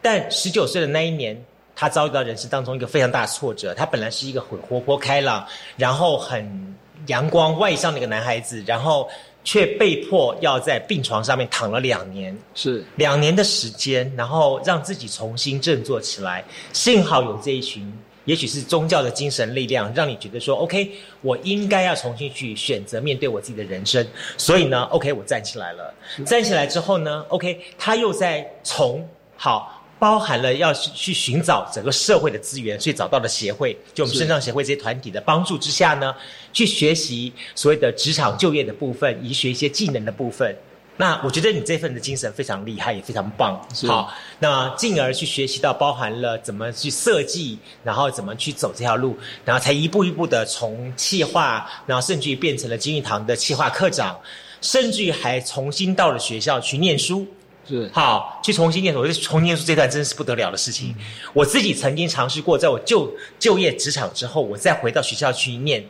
[0.02, 1.40] 但十九岁的那一年，
[1.74, 3.74] 他遭遇到人生当中一个非常大的挫折。
[3.74, 5.46] 他本来是一个很活泼开朗，
[5.76, 9.08] 然后很阳光外向的一个男孩子，然后
[9.44, 16.44] 却被迫要在病床上面躺了两年，是两年的时间，然后让自己重新振作起来。
[16.72, 17.92] 幸好有这一群。
[18.26, 20.90] 也许是宗教的精神力量，让你觉得说，OK，
[21.22, 24.06] 我应该要重新去选择面对我自己的人生。
[24.36, 25.94] 所以呢，OK，我站起来了。
[26.26, 36.14] 站起来之后呢，OK，他又在从好包含了要去去寻找整个社会的资源，所以找到了协会，就我们身上协会这些团体的帮助之下呢，
[36.52, 40.54] 去学习所谓的职场就业的部分，以及学一些技能的部分。
[40.98, 43.60] 那我觉得你这份的精神非常厉害，也非常棒。
[43.86, 54.18] 好，那进而去学习到包含了怎么去设计，然后怎么去走这条路，然后才一步一步的从企划，然后甚至于变成了金玉堂的企划课长，
[54.62, 57.26] 甚至于还重新到了学校去念书。
[57.68, 59.00] 是，好，去重新念书。
[59.00, 60.94] 我觉得重新念书这段真是不得了的事情。
[61.34, 65.84] 我自己曾经尝试过，在我就就业职场之后，我再回到学校去念。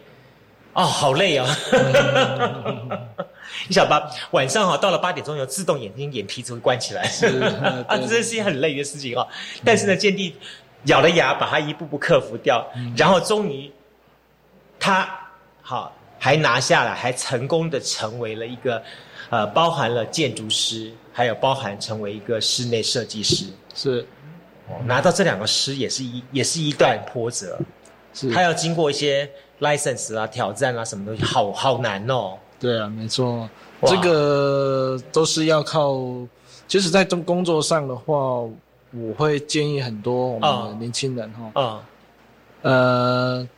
[0.77, 1.47] 哦，好累啊！
[3.67, 7.03] 你想吧，晚上哈到了八点钟，有自动眼睛眼皮子会关起来，
[7.89, 9.27] 啊， 这是一件很累的事情哦。
[9.65, 10.37] 但是呢，建地
[10.85, 12.63] 咬了牙，把它一步步克服掉，
[12.95, 13.73] 然后终于
[14.79, 15.09] 他
[15.63, 18.83] 好还拿下了，还成功的成为了一个
[19.31, 23.47] 呃，包含了建筑师，还有包含成为一个室内设计师。
[23.75, 24.07] 是，
[24.85, 27.59] 拿到这两个师也是一也是一段波折。
[28.17, 28.31] 是。
[28.31, 32.33] 他要经过一些 license 啊、挑战啊什么东西，好好难哦。
[32.59, 33.49] 对啊，没错，
[33.83, 35.95] 这个都是要靠。
[36.67, 41.89] 其实，在工工作上的话，我会建议很多我们年轻人哈，啊，
[42.63, 43.49] 呃，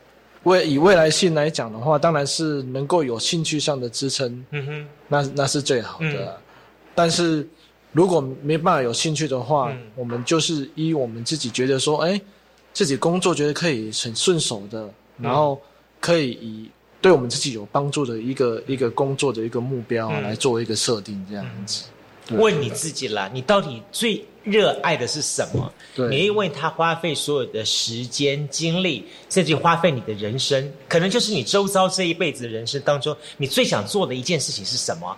[0.43, 6.27] 未以未来性来讲的话，当然是能够有兴趣上的支撑，嗯哼，那那是最好的嗯。
[6.27, 6.33] 啊。
[6.93, 7.47] 但是
[7.93, 9.79] 如果没办法有兴趣的话，嗯。
[9.95, 12.19] 我们就是依我们自己觉得说，哎，
[12.79, 14.79] 自己工作觉得可以很顺手的，
[15.17, 15.59] 嗯然后
[15.99, 21.83] 可以以对我们自己有帮助的一个一个工作的一个目标来做一个设定，这样子。
[22.25, 25.69] 对问你自己啦，你到底最热爱的是什么？
[25.93, 35.17] 对你会为他花费所有的时间、精力，甚至花费你的人生，可能就是你周遭这一辈子的人生当中，你最想做的一件事情是什么？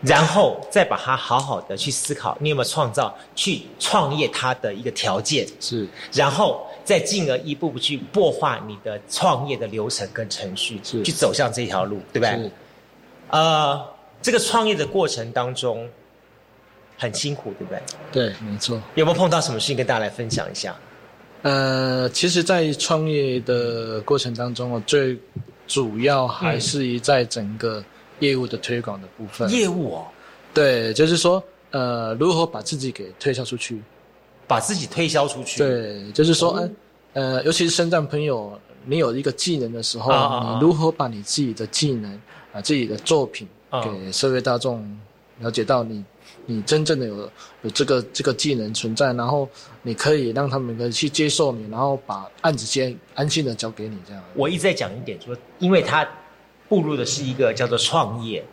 [0.00, 5.46] 然后再把它好好的去思考，你有没有创造去创业它的一个条件？
[5.60, 12.50] 是，然后再进而一步步去擘画你的创业的流程跟程序，去走向这条路，对不对是？
[13.28, 13.86] 呃，
[14.22, 15.86] 这个创业的过程当中
[16.96, 17.82] 很辛苦，对不对？
[18.10, 18.80] 对，没错。
[18.94, 20.74] 有没有碰到什么事情跟大家来分享一下？
[21.42, 25.14] 呃，其实，在创业的过程当中我，最
[25.66, 27.84] 主要还是以在整个
[28.20, 29.46] 业务的推广的部分。
[29.50, 30.06] 业务哦，
[30.54, 33.78] 对，就是说，呃，如何把自己给推销出去？
[34.48, 35.58] 把自己推销出去。
[35.58, 36.76] 对，就是说，嗯
[37.12, 40.10] 呃，呃，尤其是身障朋友，你有一个技能的时候，
[40.54, 42.10] 你如何把你自己的技能
[42.52, 44.82] 啊、自己的作品啊给社会大众
[45.40, 46.02] 了解到你，
[46.46, 47.30] 你真正的有
[47.62, 49.48] 有这个这个技能存在，然后
[49.82, 54.22] 你可以让他们可以去接受你，然后把案子先安心的交给你，这样。
[54.34, 56.08] 我一直在讲一点，说因为他
[56.68, 58.44] 步入的是一个叫做创业，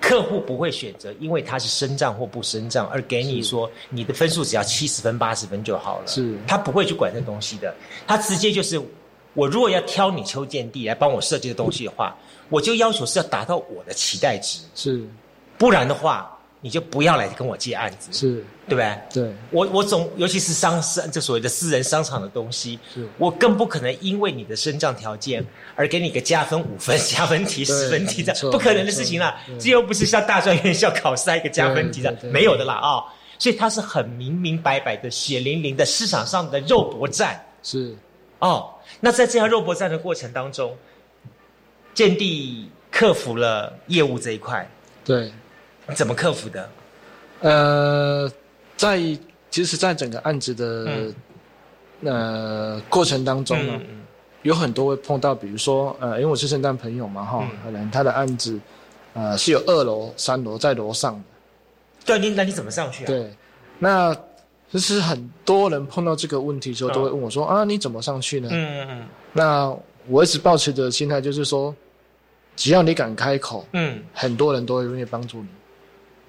[0.00, 6.36] 客户不会选择因为他是升账或不升账而给你说你的分数只要七十分八十分就好了，是。
[6.46, 7.74] 他不会去管这东西的，
[8.06, 8.80] 他直接就是
[9.34, 12.16] 我如果要挑你邱建地来帮我设计的东西的话，
[12.48, 15.06] 我就要求是要达到我的期待值，是。
[15.58, 19.24] 不然的话你就不要来跟我接案子，是，对不对？
[19.24, 33.02] 对，我我总尤其是商商这所谓的私人商场的东西是，我更不可能因为你的身障条件而给你个加分五分、 加分题十分题这没错样，不可能的事情啦这又不是像大专院校考试一个加分题的没有的啦啊、
[33.38, 37.94] 所以它是很明明白白的、血淋淋的市场上的肉搏战是
[38.38, 38.70] 哦。
[39.00, 40.76] 那在这样肉搏战的过程当中，
[41.92, 44.66] 建地克服了业务这一块，
[45.04, 45.32] 对。
[45.96, 46.70] 怎么克服的？
[47.40, 48.30] 呃，
[48.80, 48.98] 在
[49.50, 51.14] 其实，在整个案子的、嗯。
[52.02, 54.00] 呃过程当中呢，嗯嗯
[54.40, 57.58] 有很多会碰到，比如说呃，因为我是圣诞朋友嘛哈，嗯。
[57.62, 58.58] 可能他的案子
[59.12, 61.20] 呃是有二楼、三楼在楼上的，
[62.06, 63.06] 对，你那你怎么上去啊？
[63.06, 63.30] 对，
[63.78, 64.16] 那
[64.72, 68.48] 其实很多人碰到这个问题的时候都会问我说、啊，你怎么上去呢？
[68.50, 69.76] 嗯嗯那
[70.08, 71.76] 我一直保持的心态就是说，
[72.56, 74.02] 只要你敢开口，嗯。
[74.14, 75.48] 很多人都会愿意帮助你。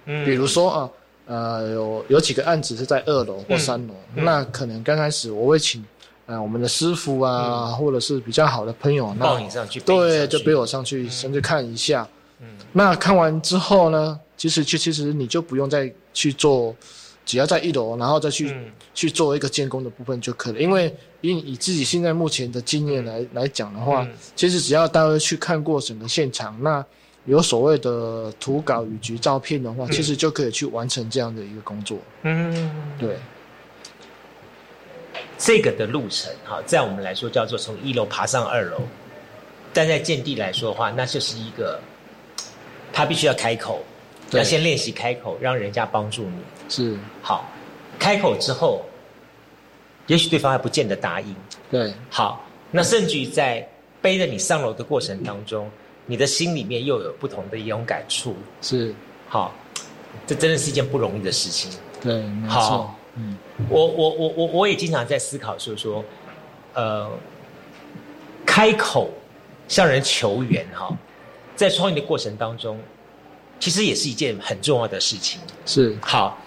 [0.08, 0.90] 嗯，比如说啊，
[1.32, 5.82] 呃，有有几个案子是在二楼或三楼，嗯那可能刚开始我会请
[6.26, 12.06] 呃我们的师傅啊，或者是比较好的朋友，那抱你上去，对，就背我上去，先去看一下。
[12.42, 12.48] 嗯。
[12.74, 16.76] 那看完之后呢，其实其其实你就不用再去做，
[17.26, 18.66] 只要在一楼，然后再去、嗯。
[18.94, 20.60] 去做一个监工的部分就可以了。
[20.60, 24.12] 因为以以自己现在目前的经验来来讲的话，嗯。
[24.36, 26.86] 其实只要大家去看过整个现场，那
[27.26, 31.98] 有所谓的图稿以及照片的话，其实就可以去完成这样的一个工作。
[32.24, 33.16] 嗯，对，
[35.38, 38.82] 这个的路程哈，在我们来说叫做从一楼爬上二楼，
[39.72, 41.80] 但在建地来说的话，那就是一个
[42.92, 43.84] 他必须要开口，
[44.30, 46.38] 对要先练习开口，让人家帮助你。
[46.70, 47.46] 是，好，
[48.00, 48.82] 开口之后，
[50.08, 51.36] 也许对方还不见得答应。
[51.70, 53.68] 对，好，那甚至于在
[54.02, 55.70] 背着你上楼的过程当中，
[56.06, 58.36] 你的心里面又有不同的一种感触。
[58.62, 58.94] 是，
[59.28, 59.54] 好，
[60.26, 61.72] 这真的是一件不容易的事情。
[62.02, 63.38] 对，没错好，嗯，
[63.70, 66.04] 我我我我我也经常在思考，说说，
[66.74, 67.10] 呃，
[68.46, 69.10] 开口
[69.68, 70.92] 向人求援哈，
[71.56, 72.80] 在创业的过程当中，
[73.60, 75.40] 其实也是一件很重要的事情。
[75.66, 76.38] 是，好，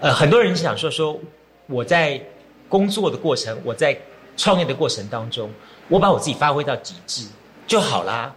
[0.00, 1.18] 呃，很多人想说说
[1.66, 2.20] 我在
[2.68, 3.98] 工作的过程，我在
[4.36, 5.50] 创业的过程当中，
[5.88, 7.26] 我把我自己发挥到极致
[7.66, 8.34] 就好啦。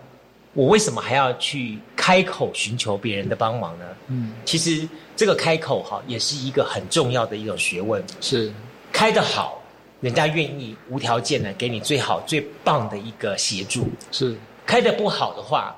[0.56, 3.86] 我为什么还要去开口寻求别人的帮忙呢？
[4.08, 8.02] 嗯，其实这个开口哈，也是一个很重要的一种学问。
[8.22, 8.52] 是，
[8.92, 9.62] 开得好，
[10.00, 13.90] 人家愿意无条件的给你最好最棒的一个协助。
[14.12, 14.36] 是，
[14.66, 15.76] 开得不好的话，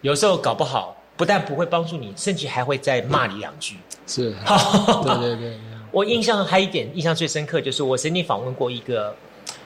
[0.00, 3.76] 有时候搞不好，不但不会帮助你，甚至还会再骂你两句。
[4.06, 4.34] 是，
[5.04, 5.58] 对对对对，
[5.90, 9.14] 我印象还有一点印象最深刻，就是我曾经访问过一个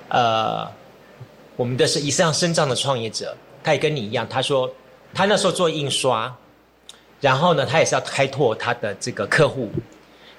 [0.08, 0.66] 呃，
[1.54, 4.72] 我们的是以上身障的创业者，他也跟你一样，他说
[5.12, 6.32] 他那时候做印刷，
[7.20, 9.68] 然后呢，他也是要开拓他的这个客户，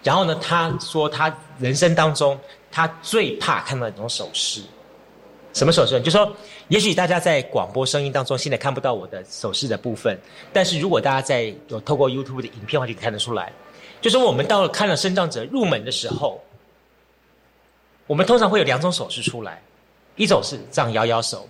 [0.02, 2.40] 然后呢，他说他人生当中
[2.72, 4.62] 他最怕看到一种手势，
[5.52, 6.00] 什么手势？
[6.00, 6.34] 就说
[6.70, 10.18] 也许大家在广播声音当中现在看不到我的手势的部分，
[10.54, 13.52] 但是如果大家在有透过 YouTube 的影片话，就看得出来。
[14.00, 16.42] 就是我们到了看了身障者入门的时候，
[18.06, 19.62] 我们通常会有两种手势出来，
[20.16, 21.46] 一种是这样摇摇手，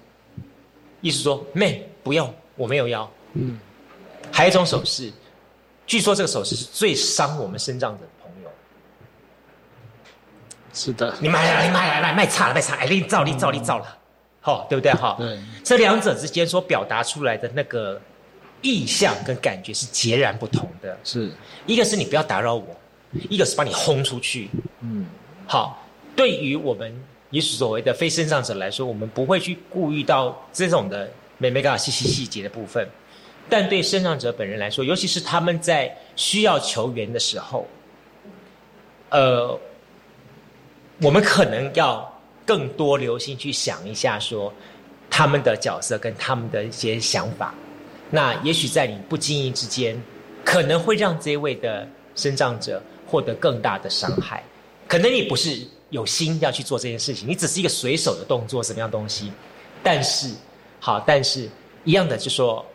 [1.02, 3.10] 意思说妹不用，我没有要。
[3.34, 3.60] 嗯，
[4.32, 5.12] 还有一种手势，
[5.86, 8.50] 据说这个手势是最伤我们身障者的朋友。
[10.74, 13.98] 是的，你买来，你买来，来卖差了，卖差，哎，你造，你造，你造了，
[14.42, 14.94] 好，对不对？
[14.94, 18.00] 哈，对，这两者之间所表达出来的那个
[18.62, 20.98] 意象跟感觉是截然不同的。
[21.04, 21.32] 是
[21.66, 22.76] 一个是你不要打扰我，
[23.30, 24.50] 一个是把你轰出去。
[24.82, 25.06] 嗯，
[25.46, 25.86] 好，
[26.16, 32.88] 对于我们也许所谓的非身障者来说，我们不会去顾虑到这种的美美嘎细细细节的部分，
[33.50, 37.68] 但对身障者本人来说，尤其是他们在需要求援的时候，
[39.10, 39.60] 呃，
[41.02, 44.54] 我们可能要更多留心去想一下，说
[45.10, 47.54] 他们的角色跟他们的一些想法。
[48.10, 50.02] 那也许在你不经意之间，
[50.46, 54.42] 可能会让这位的身障者获得更大的伤害。
[54.88, 59.32] 可能你不是有心要去做这件事情，你只是一个随手的动作，什么样东西？
[59.84, 60.34] 但是，
[60.80, 61.50] 好，但是
[61.84, 62.66] 一样的，就说，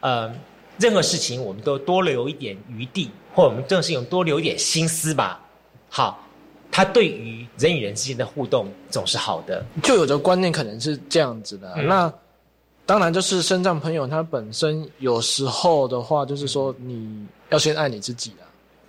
[0.00, 0.32] 呃，
[0.78, 5.40] 任何事情我们都多留一点余地，或我们这种事情多留一点心思吧。
[5.88, 6.26] 好，
[6.70, 9.62] 它对于人与人之间的互动总是好的。
[9.82, 11.74] 就有的观念可能是这样子的。
[11.76, 12.12] 嗯那
[12.84, 18.44] 当然就是身障朋友他本身有时候的话，就是说你要先爱你自己啊。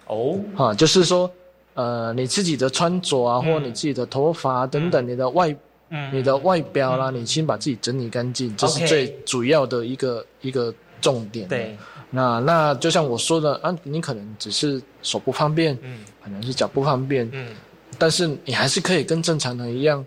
[0.08, 1.30] 哦，哈，就是说，
[1.74, 5.55] 呃，你自己的穿着啊，或你自己的头发啊等等，你的外，
[5.89, 6.09] 嗯。
[6.13, 11.47] 你的外表啦，你先把自己整理干净，这是最主要的一个一个重点。
[11.47, 11.78] 对，
[12.09, 15.99] 那那就像我说的啊，你可能只是手不方便，嗯。
[16.24, 17.49] 可能是脚不方便，嗯。
[17.97, 20.05] 但是你还是可以跟正常人一样，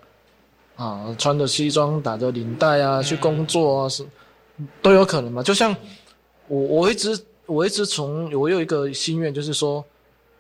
[0.76, 4.04] 啊，穿着西装，打着领带啊，去工作啊，是
[4.82, 5.42] 都有可能嘛。
[5.42, 5.74] 就像
[6.48, 9.84] 我，我一直我一直从我有一个心愿，就是说，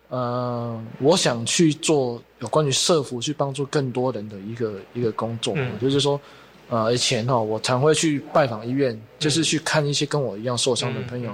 [0.08, 5.78] 呃，我想去做有关于社服，去帮助更多人的一个一个工作，嗯。
[5.80, 6.20] 就是说。
[6.68, 11.32] 呃，以前哈、我常会去拜访医院，就是去看一些跟我一样受伤的朋友。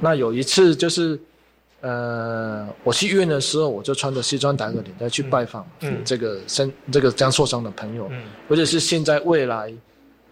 [0.00, 1.16] 那有一次就是，
[1.80, 8.24] 呃，我去医院的时候，我就穿着西装打个领带去拜访嗯这个身、这个这样受伤的朋友，嗯。
[8.48, 9.72] 或者是现在未来，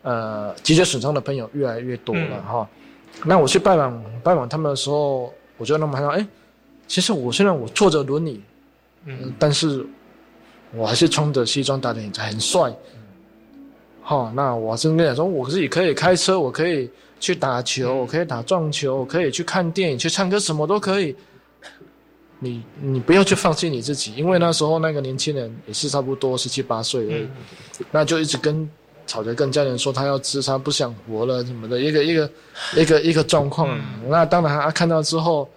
[0.02, 2.42] 呃，脊椎损伤的朋友越来越多了嗯。
[2.42, 2.68] 哈、
[3.24, 6.26] 那我去拜访拜访他们的时候，我就让他们看到，哎，
[6.92, 8.38] 其实我虽然我坐着轮椅，
[9.06, 9.82] 嗯但是
[10.74, 12.70] 我还是穿着西装打领带，很帅。
[14.02, 21.16] 好、那我真跟你说，我自己可以开车，我可以去打球，我可以打撞球，我可以去看电影、去唱歌，什么都可以。
[22.40, 27.26] 你你不要去放弃你自己，因为那时候那个年轻人也是差不多十七八岁而已，
[27.90, 28.68] 那就一直跟
[29.06, 32.30] 吵着跟家人说他要自杀，不想活了什么的，一个一个
[32.76, 33.80] 一个一个状况。
[34.10, 35.48] 那当然他看到之后，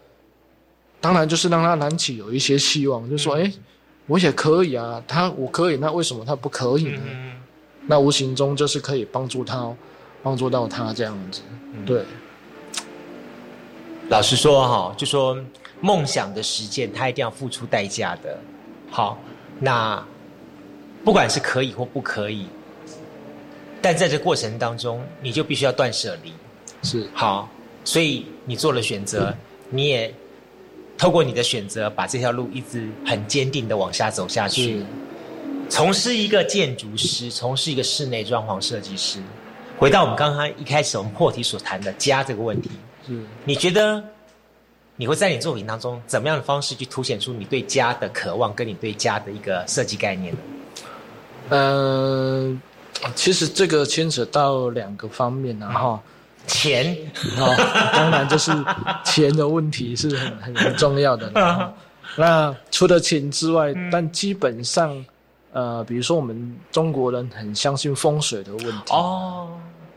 [1.02, 3.54] 当然就是让他燃起有一些希望，就说哎、诶
[4.08, 7.02] 我也可以啊，他我可以，那为什么他不可以呢？
[7.88, 9.72] 那无形中就是可以帮助他，
[10.24, 11.42] 帮助到他这样子，
[11.86, 12.04] 对。
[14.10, 15.36] 老实说哈，就说
[15.82, 18.38] 梦想的实践，他一定要付出代价的。
[18.92, 19.18] 好，
[19.60, 20.04] 那
[21.04, 22.48] 不管是可以或不可以，
[23.82, 26.32] 但在这过程当中，你就必须要断舍离。
[26.84, 27.50] 是好，
[27.84, 29.36] 所以你做了选择，
[29.72, 30.14] 你也
[30.98, 34.84] 透过你的选择，把这条路一直很坚定的往下走下去。
[35.70, 39.20] 从事一个建筑师，从事一个室内装潢设计师。
[39.78, 42.70] 回到我们刚刚一开始我们破题所谈的家这个问题，
[43.06, 44.02] 是你觉得
[44.96, 50.40] 你会在你作品当中怎么样的方式去凸显出你对家的渴望，跟你对家的一个设计概念呢？
[51.50, 52.62] 嗯，
[53.16, 56.04] 其实这个牵扯到两个方面啊，哈，
[56.48, 56.96] 钱，
[57.38, 57.56] 哦，
[57.94, 58.52] 当然就是
[59.04, 61.32] 钱的问题是很很很重要的
[62.18, 65.06] 那除了钱之外，但基本上，
[65.52, 68.94] 呃，比如说我们中国人很相信风水的问题。
[68.94, 69.50] 哦，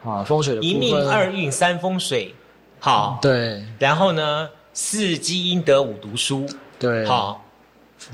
[0.05, 0.77] 啊，风水的部分。
[0.77, 2.35] 一命二运三风水，
[2.81, 6.45] 好，对，然后呢，四积阴德五读书，
[6.77, 7.45] 对，好，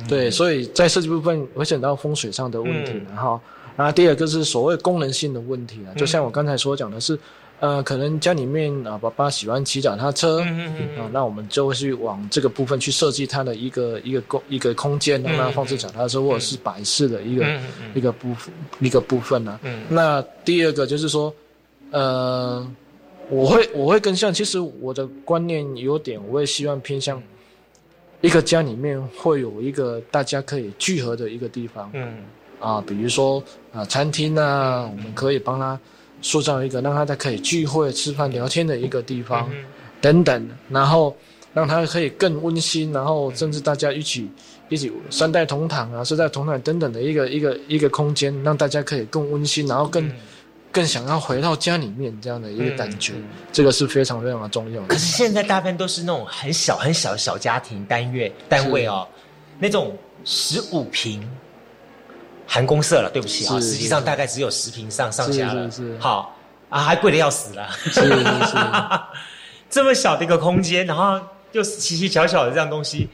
[0.07, 3.07] 对，所以在设计部分会想到风水上的问题嗯。
[3.09, 3.41] 然后，
[3.76, 7.18] 然后第二个是所谓功能性的问题啊，嗯就像我刚才所讲的是，
[7.65, 10.43] 呃，可能家里面啊，爸爸喜欢骑脚踏车，
[10.99, 17.59] 啊，那我们就会去往这个部分去设计它的一个一个空一个空间，让它放置脚踏车或者是摆饰的一个
[17.95, 19.59] 一个部分一个部分呢。
[19.89, 21.35] 那第二个就是说，
[21.91, 22.71] 呃，
[23.31, 27.23] 我会我会更像，其实我的观念有点，我会希望偏向
[28.21, 32.25] 一个家里面会有一个大家可以聚合的一个地方，嗯，
[32.61, 33.43] 啊，比如说
[33.73, 35.81] 啊餐厅啊，我们可以帮他。
[36.25, 39.51] 塑造一个让他在可以聚会、吃饭、聊天的一个地方，
[40.01, 41.14] 等等，然后
[41.53, 44.27] 让他可以更温馨，然后甚至大家一起
[44.70, 50.11] 一起三代同堂啊、四代同堂等等的一个一个一个空间，让大家可以更温馨，然后更
[50.72, 53.12] 更想要回到家里面这样的一个感觉，
[53.53, 54.83] 这个是非常非常的重要。
[54.87, 59.07] 可是现在大部分都是那种很小很小的小家庭单月单位哦，
[59.59, 59.95] 那种
[60.25, 61.22] 十五平。
[62.47, 65.71] 含公社了，对不起啊，实际上大概只有十平上上下了。
[65.99, 66.37] 好
[66.69, 67.69] 啊，还贵的要死了。
[67.71, 68.57] 是是是，
[69.71, 71.21] 这么小的一个空间，然后
[71.53, 73.09] 又奇奇巧巧的这样东西，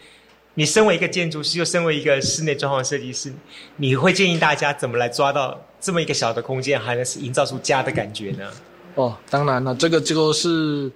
[0.54, 3.32] 你身为一个建筑师，又身为一个室内装潢设计师，
[3.76, 8.50] 你会建议大家怎么来抓到这么一个小的空间，还能是营造出家的感觉呢？
[8.94, 10.90] 哦，当然了，这个就是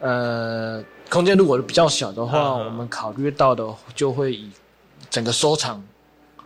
[0.00, 4.50] 呃，空间如果比较小的话，我们考虑到的就会以
[5.08, 5.82] 整个收藏。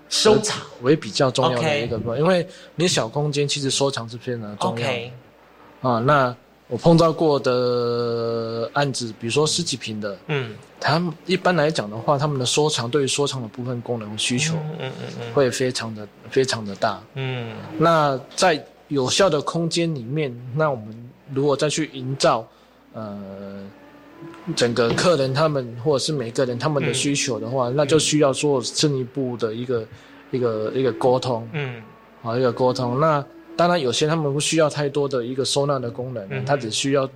[0.08, 2.46] 收藏为比较重要的一个部分，因为
[2.76, 4.88] 你小空间其实收藏是非常的重要。
[5.80, 6.34] 啊，那
[6.68, 17.02] 我碰到过的案子，比如说十几平的，嗯，他们一般来讲的话，他们的收藏对于收藏的部分功能需求，嗯嗯嗯，会非常的非常的大。
[17.14, 22.46] 嗯，那在有效的空间里面，那我们如果再去营造，
[22.92, 23.62] 呃。
[24.56, 29.86] 整个客人他们或者是每个人他们的需求的话，那就需要做进一步的一个
[30.30, 31.82] 一个一个沟通，嗯，
[32.22, 32.98] 好一个沟通。
[33.00, 33.24] 那
[33.56, 37.08] 当然有些他们不需要太多的一个收纳的功能，他只需要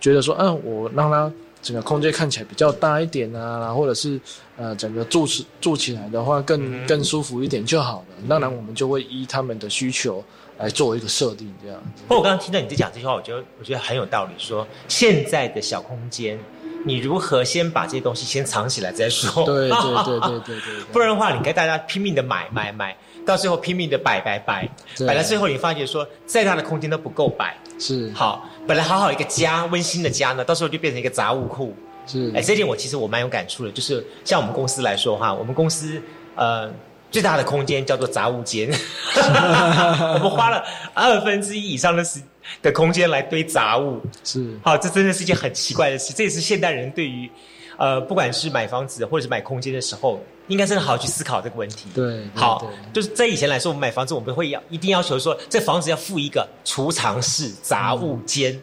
[0.00, 4.20] 觉得说，嗯，我让他整个空间看起来比较大一点啊，或者是
[4.56, 5.26] 呃整个住
[5.60, 8.26] 住起来的话更更舒服一点就好了。
[8.28, 10.24] 当然我们就会依他们的需求
[10.62, 11.78] 来做一个设定这样。
[12.06, 16.38] 不过我刚刚听到你在讲这句话，我觉得我觉得很有道理，说现在的小空间。
[16.84, 19.44] 你如何先把这些东西先藏起来再说？
[19.44, 20.84] 对对对对对对。
[20.92, 24.68] 不然的话，你跟大家拼命的买买买，到最后拼命的摆摆摆，
[25.06, 27.56] 摆到最后你发觉说，再大的空间都不够摆。
[27.78, 28.10] 是。
[28.12, 31.72] 好，本来好好一个家，温馨的家呢，到时候就变成一个杂物库。
[32.04, 32.32] 是。
[32.34, 36.02] 哎，这点我其实我蛮有感触的，就是像我们公司来说哈，我们公司
[36.34, 36.68] 呃
[37.12, 38.68] 最大的空间叫做杂物间，
[39.14, 42.20] 我们花了二分之一以上的时。
[42.60, 46.12] 的空间来堆杂物是好，这真的是一件很奇怪的事。
[46.12, 47.30] 这也是现代人对于，
[47.76, 51.88] 呃，不管是买房子或者是买空间的时候，应该真的好好去思考这个问题。
[51.94, 58.60] 对，好，就是在以前来说，我们买房子，我们会要一定要求说，这房子要附一个储藏室、杂物间。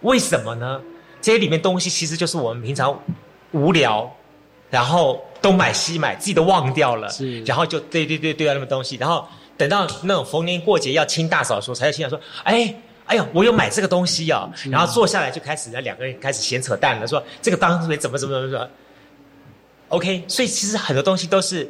[0.00, 0.80] 为什么呢？
[1.20, 2.98] 这些里面东西其实就是我们平常
[3.52, 4.10] 无聊，
[4.70, 12.74] 然后东买西买，自己都忘掉了，是，然后就对对对对啊，那么东西，然后等到那种逢年过节要清大扫的时候，才要心想说，哎。
[13.08, 18.68] 哎呦，我有买这个东西哦，然后坐下来就开始，那两个人开始闲扯淡了，说这个当初怎么怎么怎么怎么。
[19.88, 21.66] OK，所以其实很多东西都是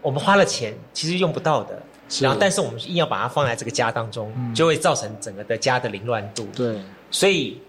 [0.00, 1.82] 我们花了钱，其实用不到的，
[2.20, 6.46] 然后但是我们硬要把它放在这个家当中，就会造成整个的家的凌乱度。
[6.54, 7.60] 对，所以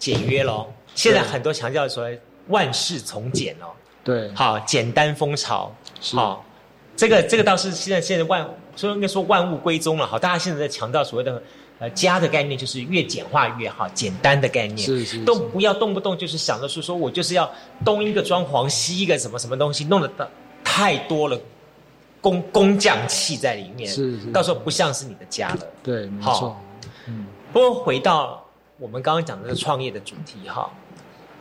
[0.00, 0.74] 简约咯。
[0.96, 2.10] 现在很多强调说
[2.48, 3.70] 万事从简哦。
[4.02, 5.74] 对，好，简单风潮。
[6.12, 6.44] 好，
[6.96, 10.06] 这个这个倒是现在现在万，所以应该说万物归宗了。
[10.06, 11.42] 好，大家现在在强调所谓的。
[11.80, 17.50] 呃，家的概念就是越简化越好，简单的概念，是是，都不要动不动就是想着是说我就是要
[17.82, 20.30] 东一个装潢，西一个什么什么东西，弄得
[20.62, 21.40] 太多了，
[22.20, 25.58] 工工匠气在里面，是是，到时候不像是你的家了。
[25.82, 26.54] 对，没错。
[27.06, 28.46] 嗯，不过回到
[28.78, 30.70] 我们刚刚讲的创业的主题哈，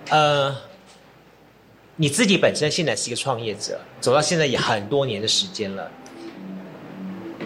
[0.08, 0.56] 呃，
[2.02, 5.92] 你自己本身现在是一个创业者，走到现在也很多年的时间了。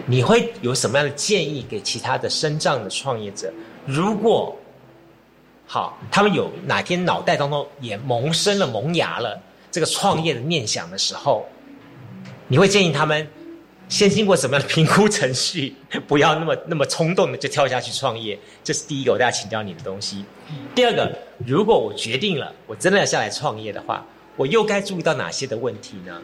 [0.06, 3.52] 你会有什么样的建议给其他的深藏的创业者？
[3.84, 4.56] 如果
[5.66, 9.36] 好，他们有哪天脑袋当中也萌生了萌芽了
[9.72, 11.44] 这个创业的念想的时候，
[12.46, 13.26] 你会建议他们
[13.88, 15.74] 先经过什么样的评估程序？
[16.06, 18.38] 不要那么那么冲动的就跳下去创业。
[18.62, 20.24] 这是第一个，我大家请教你的东西。
[20.76, 21.12] 第二个，
[21.44, 24.06] 如果我决定了我真的要下来创业的话，
[24.36, 26.20] 我又该注意到哪些的问题呢？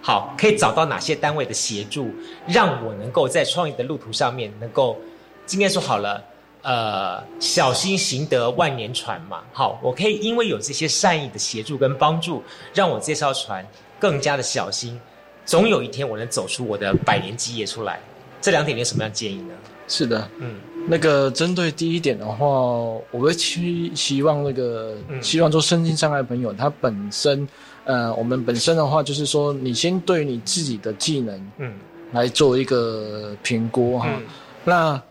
[0.00, 2.10] 好，可以找到哪些单位的协助，
[2.46, 4.98] 让我能够在创业的路途上面能够，
[5.46, 6.22] 今天说好了，
[6.60, 9.42] 呃，小心行得万年船嘛。
[9.52, 12.42] 好，我可以因为有这些善意的协助跟帮助，
[12.74, 13.66] 让我这艘船
[13.98, 15.00] 更加的小心，
[15.46, 17.98] 总有一天我能走出我的百年基业出来。
[18.42, 19.54] 这两点你有什么样建议呢？
[19.88, 20.56] 是的，嗯，
[20.86, 25.22] 那个针对第一点的话，我会期希望那个、嗯。
[25.22, 27.48] 希望做身心障碍朋友他本身，
[27.84, 31.72] 呃，我们本身的话就是说，你先对你自己的技能嗯。
[32.12, 34.08] 来做一个评估哈。
[34.10, 34.22] 嗯。
[34.64, 35.02] 那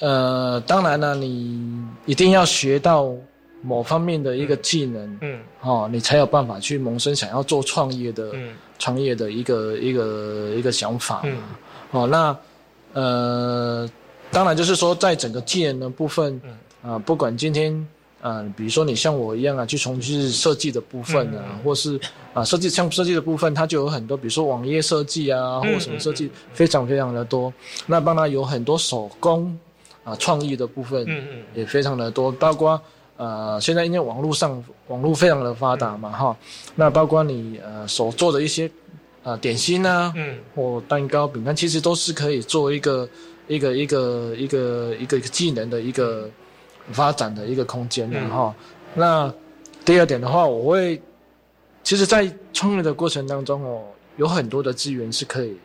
[0.00, 3.12] 呃，当然了，你一定要学到
[3.62, 5.38] 某方面的一个技能，嗯。
[5.60, 8.48] 哦，你才有办法去萌生想要做创业的、嗯。
[8.78, 11.22] 创业的一个一个一个想法嘛。
[11.24, 11.36] 嗯。
[11.92, 12.36] 哦，那
[12.94, 13.88] 呃，
[14.32, 16.50] 当然就是说，在整个技能的部分，嗯。
[16.82, 17.86] 啊、不管今天
[18.20, 21.58] 啊、比如说你像我一样啊，去从事设计的部分啊，嗯。
[21.62, 22.00] 或是
[22.34, 27.52] 啊、设计像设计的部分，它就有很多，比如说网页设计啊，或什么设计，非常非常的多。
[27.86, 29.56] 那当然有很多手工
[30.02, 31.06] 啊、创意的部分，
[31.54, 32.80] 也非常的多，包括
[33.16, 36.36] 呃，现在因为网络上网络非常的发达嘛，哈，
[36.74, 38.68] 那包括你呃手做的一些
[39.22, 40.36] 啊、点心啊，嗯。
[40.56, 43.08] 或蛋糕、饼干，其实都是可以做一个
[43.48, 46.28] 一个一个一个一个技能的一个
[46.92, 48.30] 发展的一个空间的嗯。
[48.30, 48.54] 哈。
[48.94, 49.34] 那
[49.84, 51.00] 第二点的话，我会
[51.82, 53.82] 其实，在创业的过程当中哦，
[54.16, 55.56] 有很多的资源是可以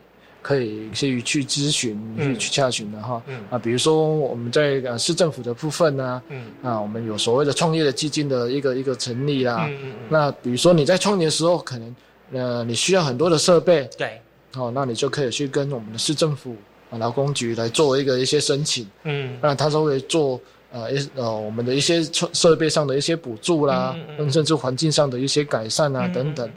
[0.42, 2.34] 可以去去咨询、嗯。
[2.34, 3.22] 去去洽询的哈。
[3.26, 3.40] 嗯。
[3.50, 6.46] 啊，比如说我们在呃市政府的部分呢、嗯。
[6.62, 9.66] 啊，我们有所谓的创业的基金的一个一个成立啦。
[9.68, 11.96] 嗯嗯那比如说你在创业的时候，可能
[12.32, 14.20] 呃你需要很多的设备，对，
[14.56, 19.38] 哦，那你就可以去跟我们的市政府啊劳工局来做一个一些申请，嗯。
[19.42, 20.40] 那他都会做
[20.72, 26.50] 呃一呃我们的一些设设备上的一些补助啦，嗯甚至环境上的一些改善啊、嗯等等，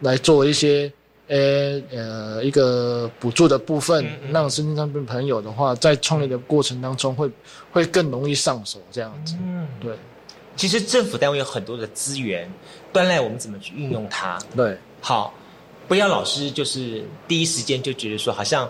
[0.00, 0.92] 来做一些。
[1.30, 7.30] 呃呃，一个补助的部分，嗯让身心障碍朋友的话，在创业的过程当中会
[7.70, 9.34] 会更容易上手，这样子。
[9.42, 9.94] 嗯，对。
[10.56, 12.50] 其实政府单位有很多的资源，
[12.94, 14.38] 端赖我们怎么去运用它。
[14.56, 15.34] 对，好，
[15.86, 18.66] 不要老是就是第一时间就觉得说，好像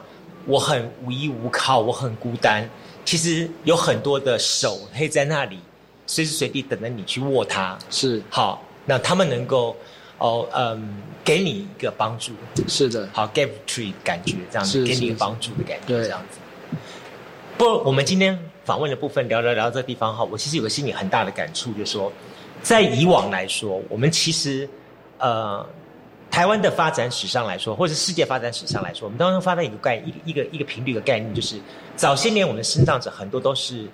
[0.48, 2.68] 我很无依无靠，我很孤单。
[3.04, 5.58] 其实有很多的手可以在那里，
[6.06, 7.78] 随时随地等着你去握它。
[7.90, 9.76] 是好，那他们能够
[10.16, 12.32] 哦嗯给你一个帮助，
[12.66, 16.38] 是的，好 give tree 感觉这样子，是给你一个是帮助的感觉对这样子。
[17.58, 22.10] 不过我们今天访问的部分聊聊聊到这个地方哈，我其实有个心里很大的感触，就是说，
[22.62, 24.68] 在以往来说，我们其实
[25.18, 25.66] 呃
[26.30, 31.60] 台湾的发展史上来说，或者世界发展史上来说，我们当中发展一个概一个一个一个频率的概念，就是
[31.96, 33.88] 早些年我们的生长者很多都是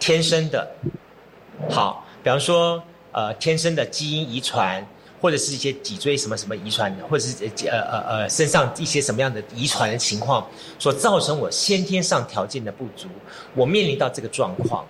[0.00, 0.68] 天生的，
[1.70, 2.82] 好，比方说
[3.12, 4.84] 呃天生的基因遗传，
[5.20, 10.46] 或者是一些脊椎什么什么遗传的，或者是呃呃呃身上一些什么样的遗传的情况，
[10.78, 13.08] 所造成我先天上条件的不足，
[13.54, 14.84] 我面临到这个状况。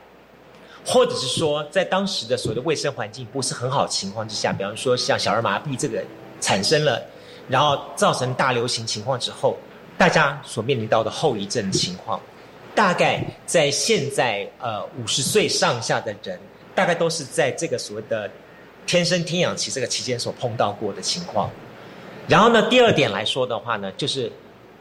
[0.87, 6.05] 或者是说，在当时的所谓的卫生环境不是很好情况之下，比方说像小儿麻痹这个
[6.45, 7.03] 产生了，
[7.49, 9.57] 然后造成大流行情况之后，
[9.97, 12.21] 大家所面临到的后遗症情况，
[12.75, 16.39] 大概在现在呃五十岁上下的人，
[16.75, 18.31] 大概都是在这个所谓的
[18.87, 21.51] 天生天养期这个期间所碰到过的情况。
[22.29, 24.31] 然后呢，第二点来说的话呢，就是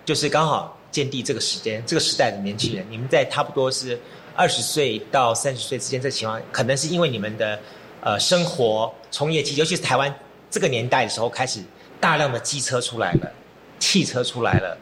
[0.04, 3.98] 就是刚好建立这个时间，这个时代的年轻人，你们在差不多是
[4.36, 7.58] 二十岁到三十岁之间，这情况可能是因为你们的
[8.02, 10.14] 呃生活从业期，尤其是台湾
[10.54, 11.60] 这个年代的时候，开始
[12.00, 13.32] 大量的机车出来了，
[13.80, 14.78] 汽车出来了，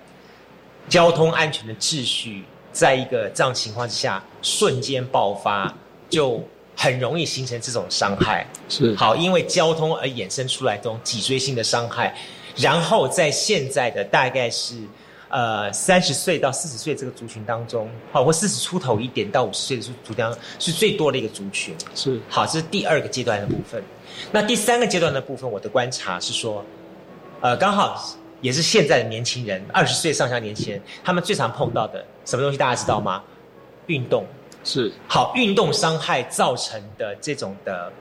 [0.89, 2.43] 交通安全的秩序，
[2.74, 5.74] 在一个这样情况之下瞬间爆发，
[6.09, 6.43] 就
[6.76, 8.45] 很容易形成这种伤害。
[8.67, 12.13] 是好，因为交通而衍生出来这种脊椎性的伤害，
[12.57, 14.76] 然后在现在的大概是
[15.30, 21.74] 呃三十岁到四十岁这个族群当中，好，或四十出头一点到五十岁的族族群当中是最多的一个族群。
[21.95, 23.82] 是好，这是第二个阶段的部分。
[24.32, 26.64] 那第三个阶段的部分，我的观察是说，
[27.41, 28.01] 呃，刚好
[28.41, 33.24] 也是现在的年轻人，二十岁上下年轻人，他们最常碰到的什么东西，大家知道吗？
[33.88, 34.26] 运动。
[34.64, 37.91] 是好，运动伤害造成的这种的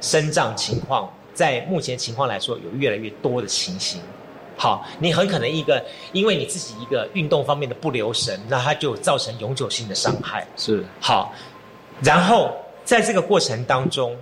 [0.00, 4.00] 生长情况，在目前情况来说，有越来越多的情形。
[4.56, 5.80] 好，你很可能一个
[6.12, 10.44] 因为你自己一个运动方面的不留神，那它就造成永久性的伤害。
[10.56, 11.32] 是好，
[12.02, 12.50] 然后
[12.84, 14.16] 在这个过程当中，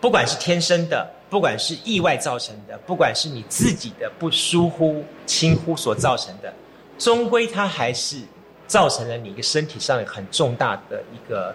[0.00, 6.52] 不管是天生的，不管是意外造成的，不管是你自己的不疏忽、轻忽所造成的，
[6.98, 8.20] 终归它还是
[8.66, 11.54] 造成了你一个身体上很重大的一个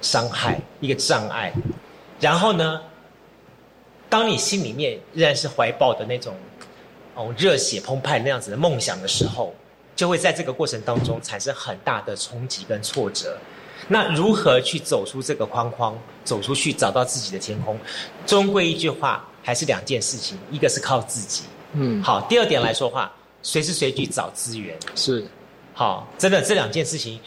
[0.00, 1.52] 伤害、一个障碍。
[2.20, 2.80] 然后呢，
[4.08, 6.34] 当你心里面仍然是怀抱的那种
[7.14, 9.54] 哦热血澎湃那样子的梦想的时候，
[9.96, 13.38] 就会在这个过程当中产生很大的冲击跟挫折。
[13.88, 17.76] 那如何去走出这个框框，走出去找到自己的天空？
[18.26, 21.44] 终归一句话，还是两件事情，一个是靠自己。
[21.72, 23.10] 嗯好，第二点来说话，
[23.42, 24.76] 随时随地找资源。
[24.94, 25.26] 是
[25.74, 27.18] 好，真的这两件事情，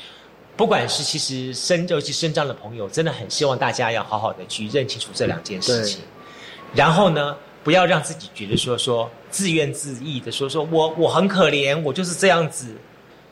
[0.55, 6.01] 不管是其实身尤其身障的朋友，真的很希望大家要好好的去认清楚这两件事情，
[6.73, 12.67] 然后呢，不要让自己觉得说说自怨自艾的说说我我很可怜，我就是这样子。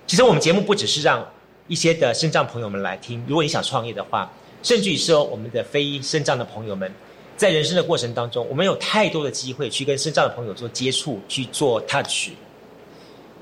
[0.08, 1.24] 其实我们节目不只是让
[1.70, 4.30] 一些的肾脏朋友们来听，如果你想创业的话，
[4.64, 6.92] 甚至于说我们的非肾脏的朋友们，
[7.38, 12.32] 在人生的过程当中，我们有太多的机会去跟肾脏的朋友做接触，去做 touch。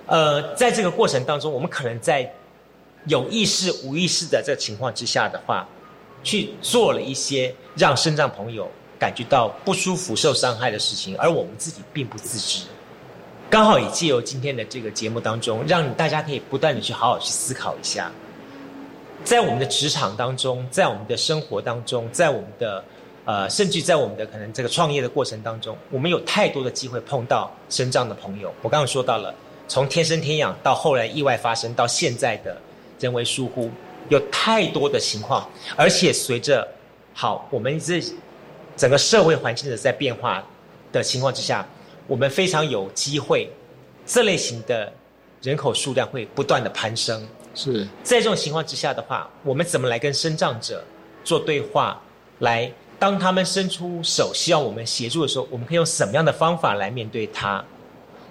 [0.05, 2.29] 呃，在这个过程当中，我们可能在
[3.05, 5.65] 有意识、无意识的这个情况之下的话，
[6.21, 8.69] 去做了一些让肾脏朋友
[8.99, 12.65] 感觉到不舒服、受伤害的事情，而我们自己并不自知。
[13.49, 18.11] 刚好也借由今天的这个节目当中，让大家可以不断的去好好去思考一下，
[19.23, 22.83] 在我们的职场当中，在我们的生活当中，在我们的
[23.23, 28.53] 呃，甚至在我们的可能这个创业的过程当中，我们有太多的机会碰到身障的朋友。
[28.61, 29.33] 我刚刚说到了，
[29.69, 32.57] 从天生天养到后来意外发生，到现在的
[32.99, 33.71] 人为疏忽，
[34.09, 36.67] 有太多的情况，而且随着
[37.13, 38.03] 好我们这
[38.75, 40.43] 整个社会环境的在变化
[40.91, 41.65] 的情况之下。
[42.07, 43.49] 我们非常有机会，
[44.05, 44.91] 这类型的
[45.41, 47.27] 人口数量会不断的攀升。
[47.53, 50.83] 是在这种情况之下的话，我们怎么来跟生障者
[51.23, 52.01] 做对话？
[52.39, 57.63] 来，当他们伸出手希望我们协助的时候，我们可以用什么样的方法来面对他？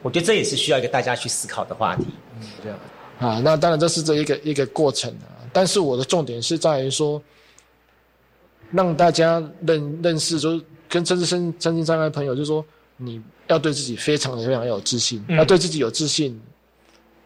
[0.00, 2.04] 我觉得这也是需要一个大家去思考的话题。
[2.40, 2.78] 嗯，这样
[3.18, 5.42] 啊，那当然这是这一个一个过程啊。
[5.52, 7.20] 但是我的重点是在于说，
[8.70, 12.64] 让大家认认识，就是跟真正身身心障碍朋友，就是说
[12.96, 13.20] 你。
[13.48, 16.40] 要对自己非常非常有自信，要对自己有自信，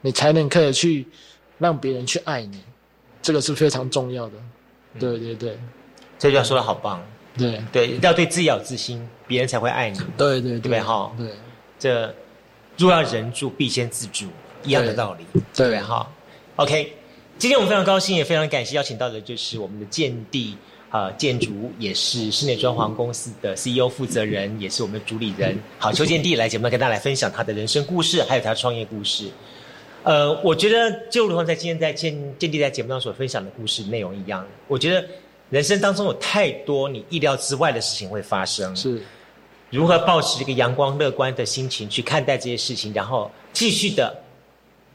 [0.00, 1.06] 你才能可以去
[1.58, 2.60] 让别人去爱你，
[3.22, 4.32] 这个是非常重要的。
[4.98, 5.58] 对对对，
[6.18, 7.02] 这句话说的好棒。
[7.38, 9.98] 对对，要对自己有自信，别人才会爱你。
[10.16, 11.12] 对对对，哈。
[11.16, 11.28] 对，
[11.78, 12.14] 这
[12.76, 14.26] 若要人助，必先自助，
[14.64, 15.24] 一样的道理。
[15.54, 16.10] 对哈。
[16.56, 16.92] OK，
[17.38, 20.56] 今天我们非常高兴，也非常感谢邀请到的就是我们的建地。
[20.90, 25.56] 啊，建筑也是室内装潢公司的 CEO 负责人，也是我们的主理人。
[25.78, 29.30] 好，邱建地来节目跟大家来分享他的人生故事，还有他创业故事。
[30.02, 35.06] 呃，我觉得就如同在今天在建建地在节目当中所分享的故事内容一样，我觉得
[35.48, 38.74] 人生当中有太多你意料之外的事情会发生。
[38.74, 39.00] 是，
[39.70, 44.12] 如何保持一个阳光乐观的心情去看待这些事情，然后继续的，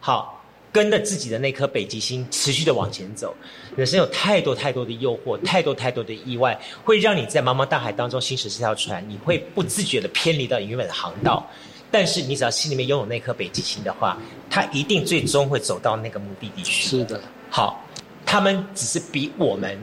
[0.01, 0.34] 好。
[0.75, 3.33] 跟着自己的那颗北极星持续的往前走，
[3.77, 11.49] 人生有太多太多的诱惑，太多太多的意外，会让你在茫茫大海当中行驶这条船，你会不自觉的偏离到你原本的航道。
[11.89, 14.17] 但是你只要心里面拥有那颗北极星的话，
[14.49, 16.89] 它一定最终会走到那个目的地去。
[16.89, 17.81] 是的，好，
[18.25, 19.79] 他们只是比我们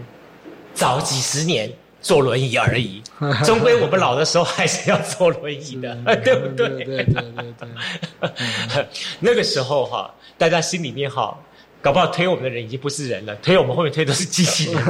[0.75, 1.73] 早几十年
[2.03, 3.03] 坐轮椅而已，
[3.47, 6.69] 终归我们老的时候还是要坐轮椅的， 对不对？
[6.69, 7.25] 对对对
[8.21, 8.89] 对，
[9.21, 10.13] 那个时候哈。
[10.39, 11.39] 大家心里面哈，
[11.81, 14.85] 搞不好推我们的人已经不是人了，推我们后面推都是机器人，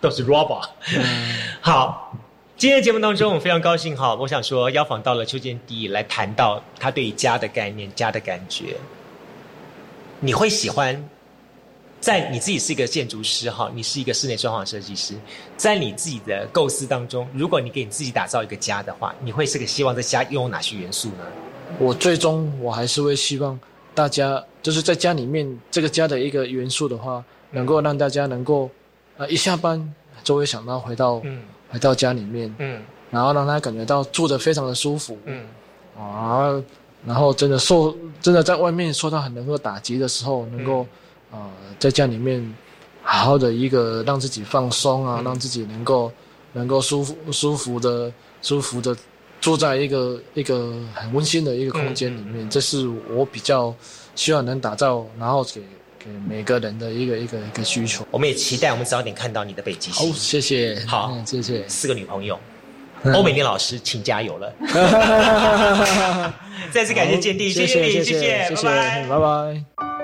[0.00, 0.66] 都是 robot。
[1.60, 2.16] 好，
[2.56, 8.76] 今天节目当中，我非常高兴哈，我想说邀访到了邱建第来谈到他对家的概念、家的感觉。
[10.20, 11.06] 你会喜欢
[12.08, 15.12] 在你自己是一个建筑师哈，你是一个室内装潢设计师，
[15.58, 21.26] 在你自己的构思当中，如果你给你自己打造一个家的话，你会是个希望这家拥有哪些元素呢？
[21.78, 23.60] 我最终我还是会希望。
[23.94, 28.70] 大家就是在家里面这个家的一个元素的话，能够让大家能够，
[29.18, 29.92] 呃，一下班
[30.24, 32.80] 就会想到回到，嗯回到家里面，嗯，
[33.10, 35.44] 然后让他感觉到住的非常的舒服，嗯，
[35.94, 36.58] 啊，
[37.04, 40.86] 然后真的受真的在外面受到很能够打击的时候，能够，
[41.30, 41.38] 呃，
[41.78, 42.54] 在家里面
[43.02, 46.12] 好好的一个让自己放松啊，让自己能够
[46.52, 48.12] 能够舒服舒服的
[48.42, 48.96] 舒服的。
[49.40, 53.72] 住在一个一个很温馨的一个空间里面，这是我比较
[54.16, 55.62] 希望能打造，然后给
[55.96, 58.04] 给每个人的一个一个一个需求。
[58.10, 60.10] 我们也期待我们早点看到你的北极星。
[60.10, 60.84] 好，谢谢。
[60.88, 61.64] 好，谢谢。
[61.68, 62.36] 四个女朋友，
[63.14, 64.52] 欧美丽老师，请加油了。
[66.72, 69.97] 再次感谢建弟，谢谢你，谢谢，拜拜，拜拜。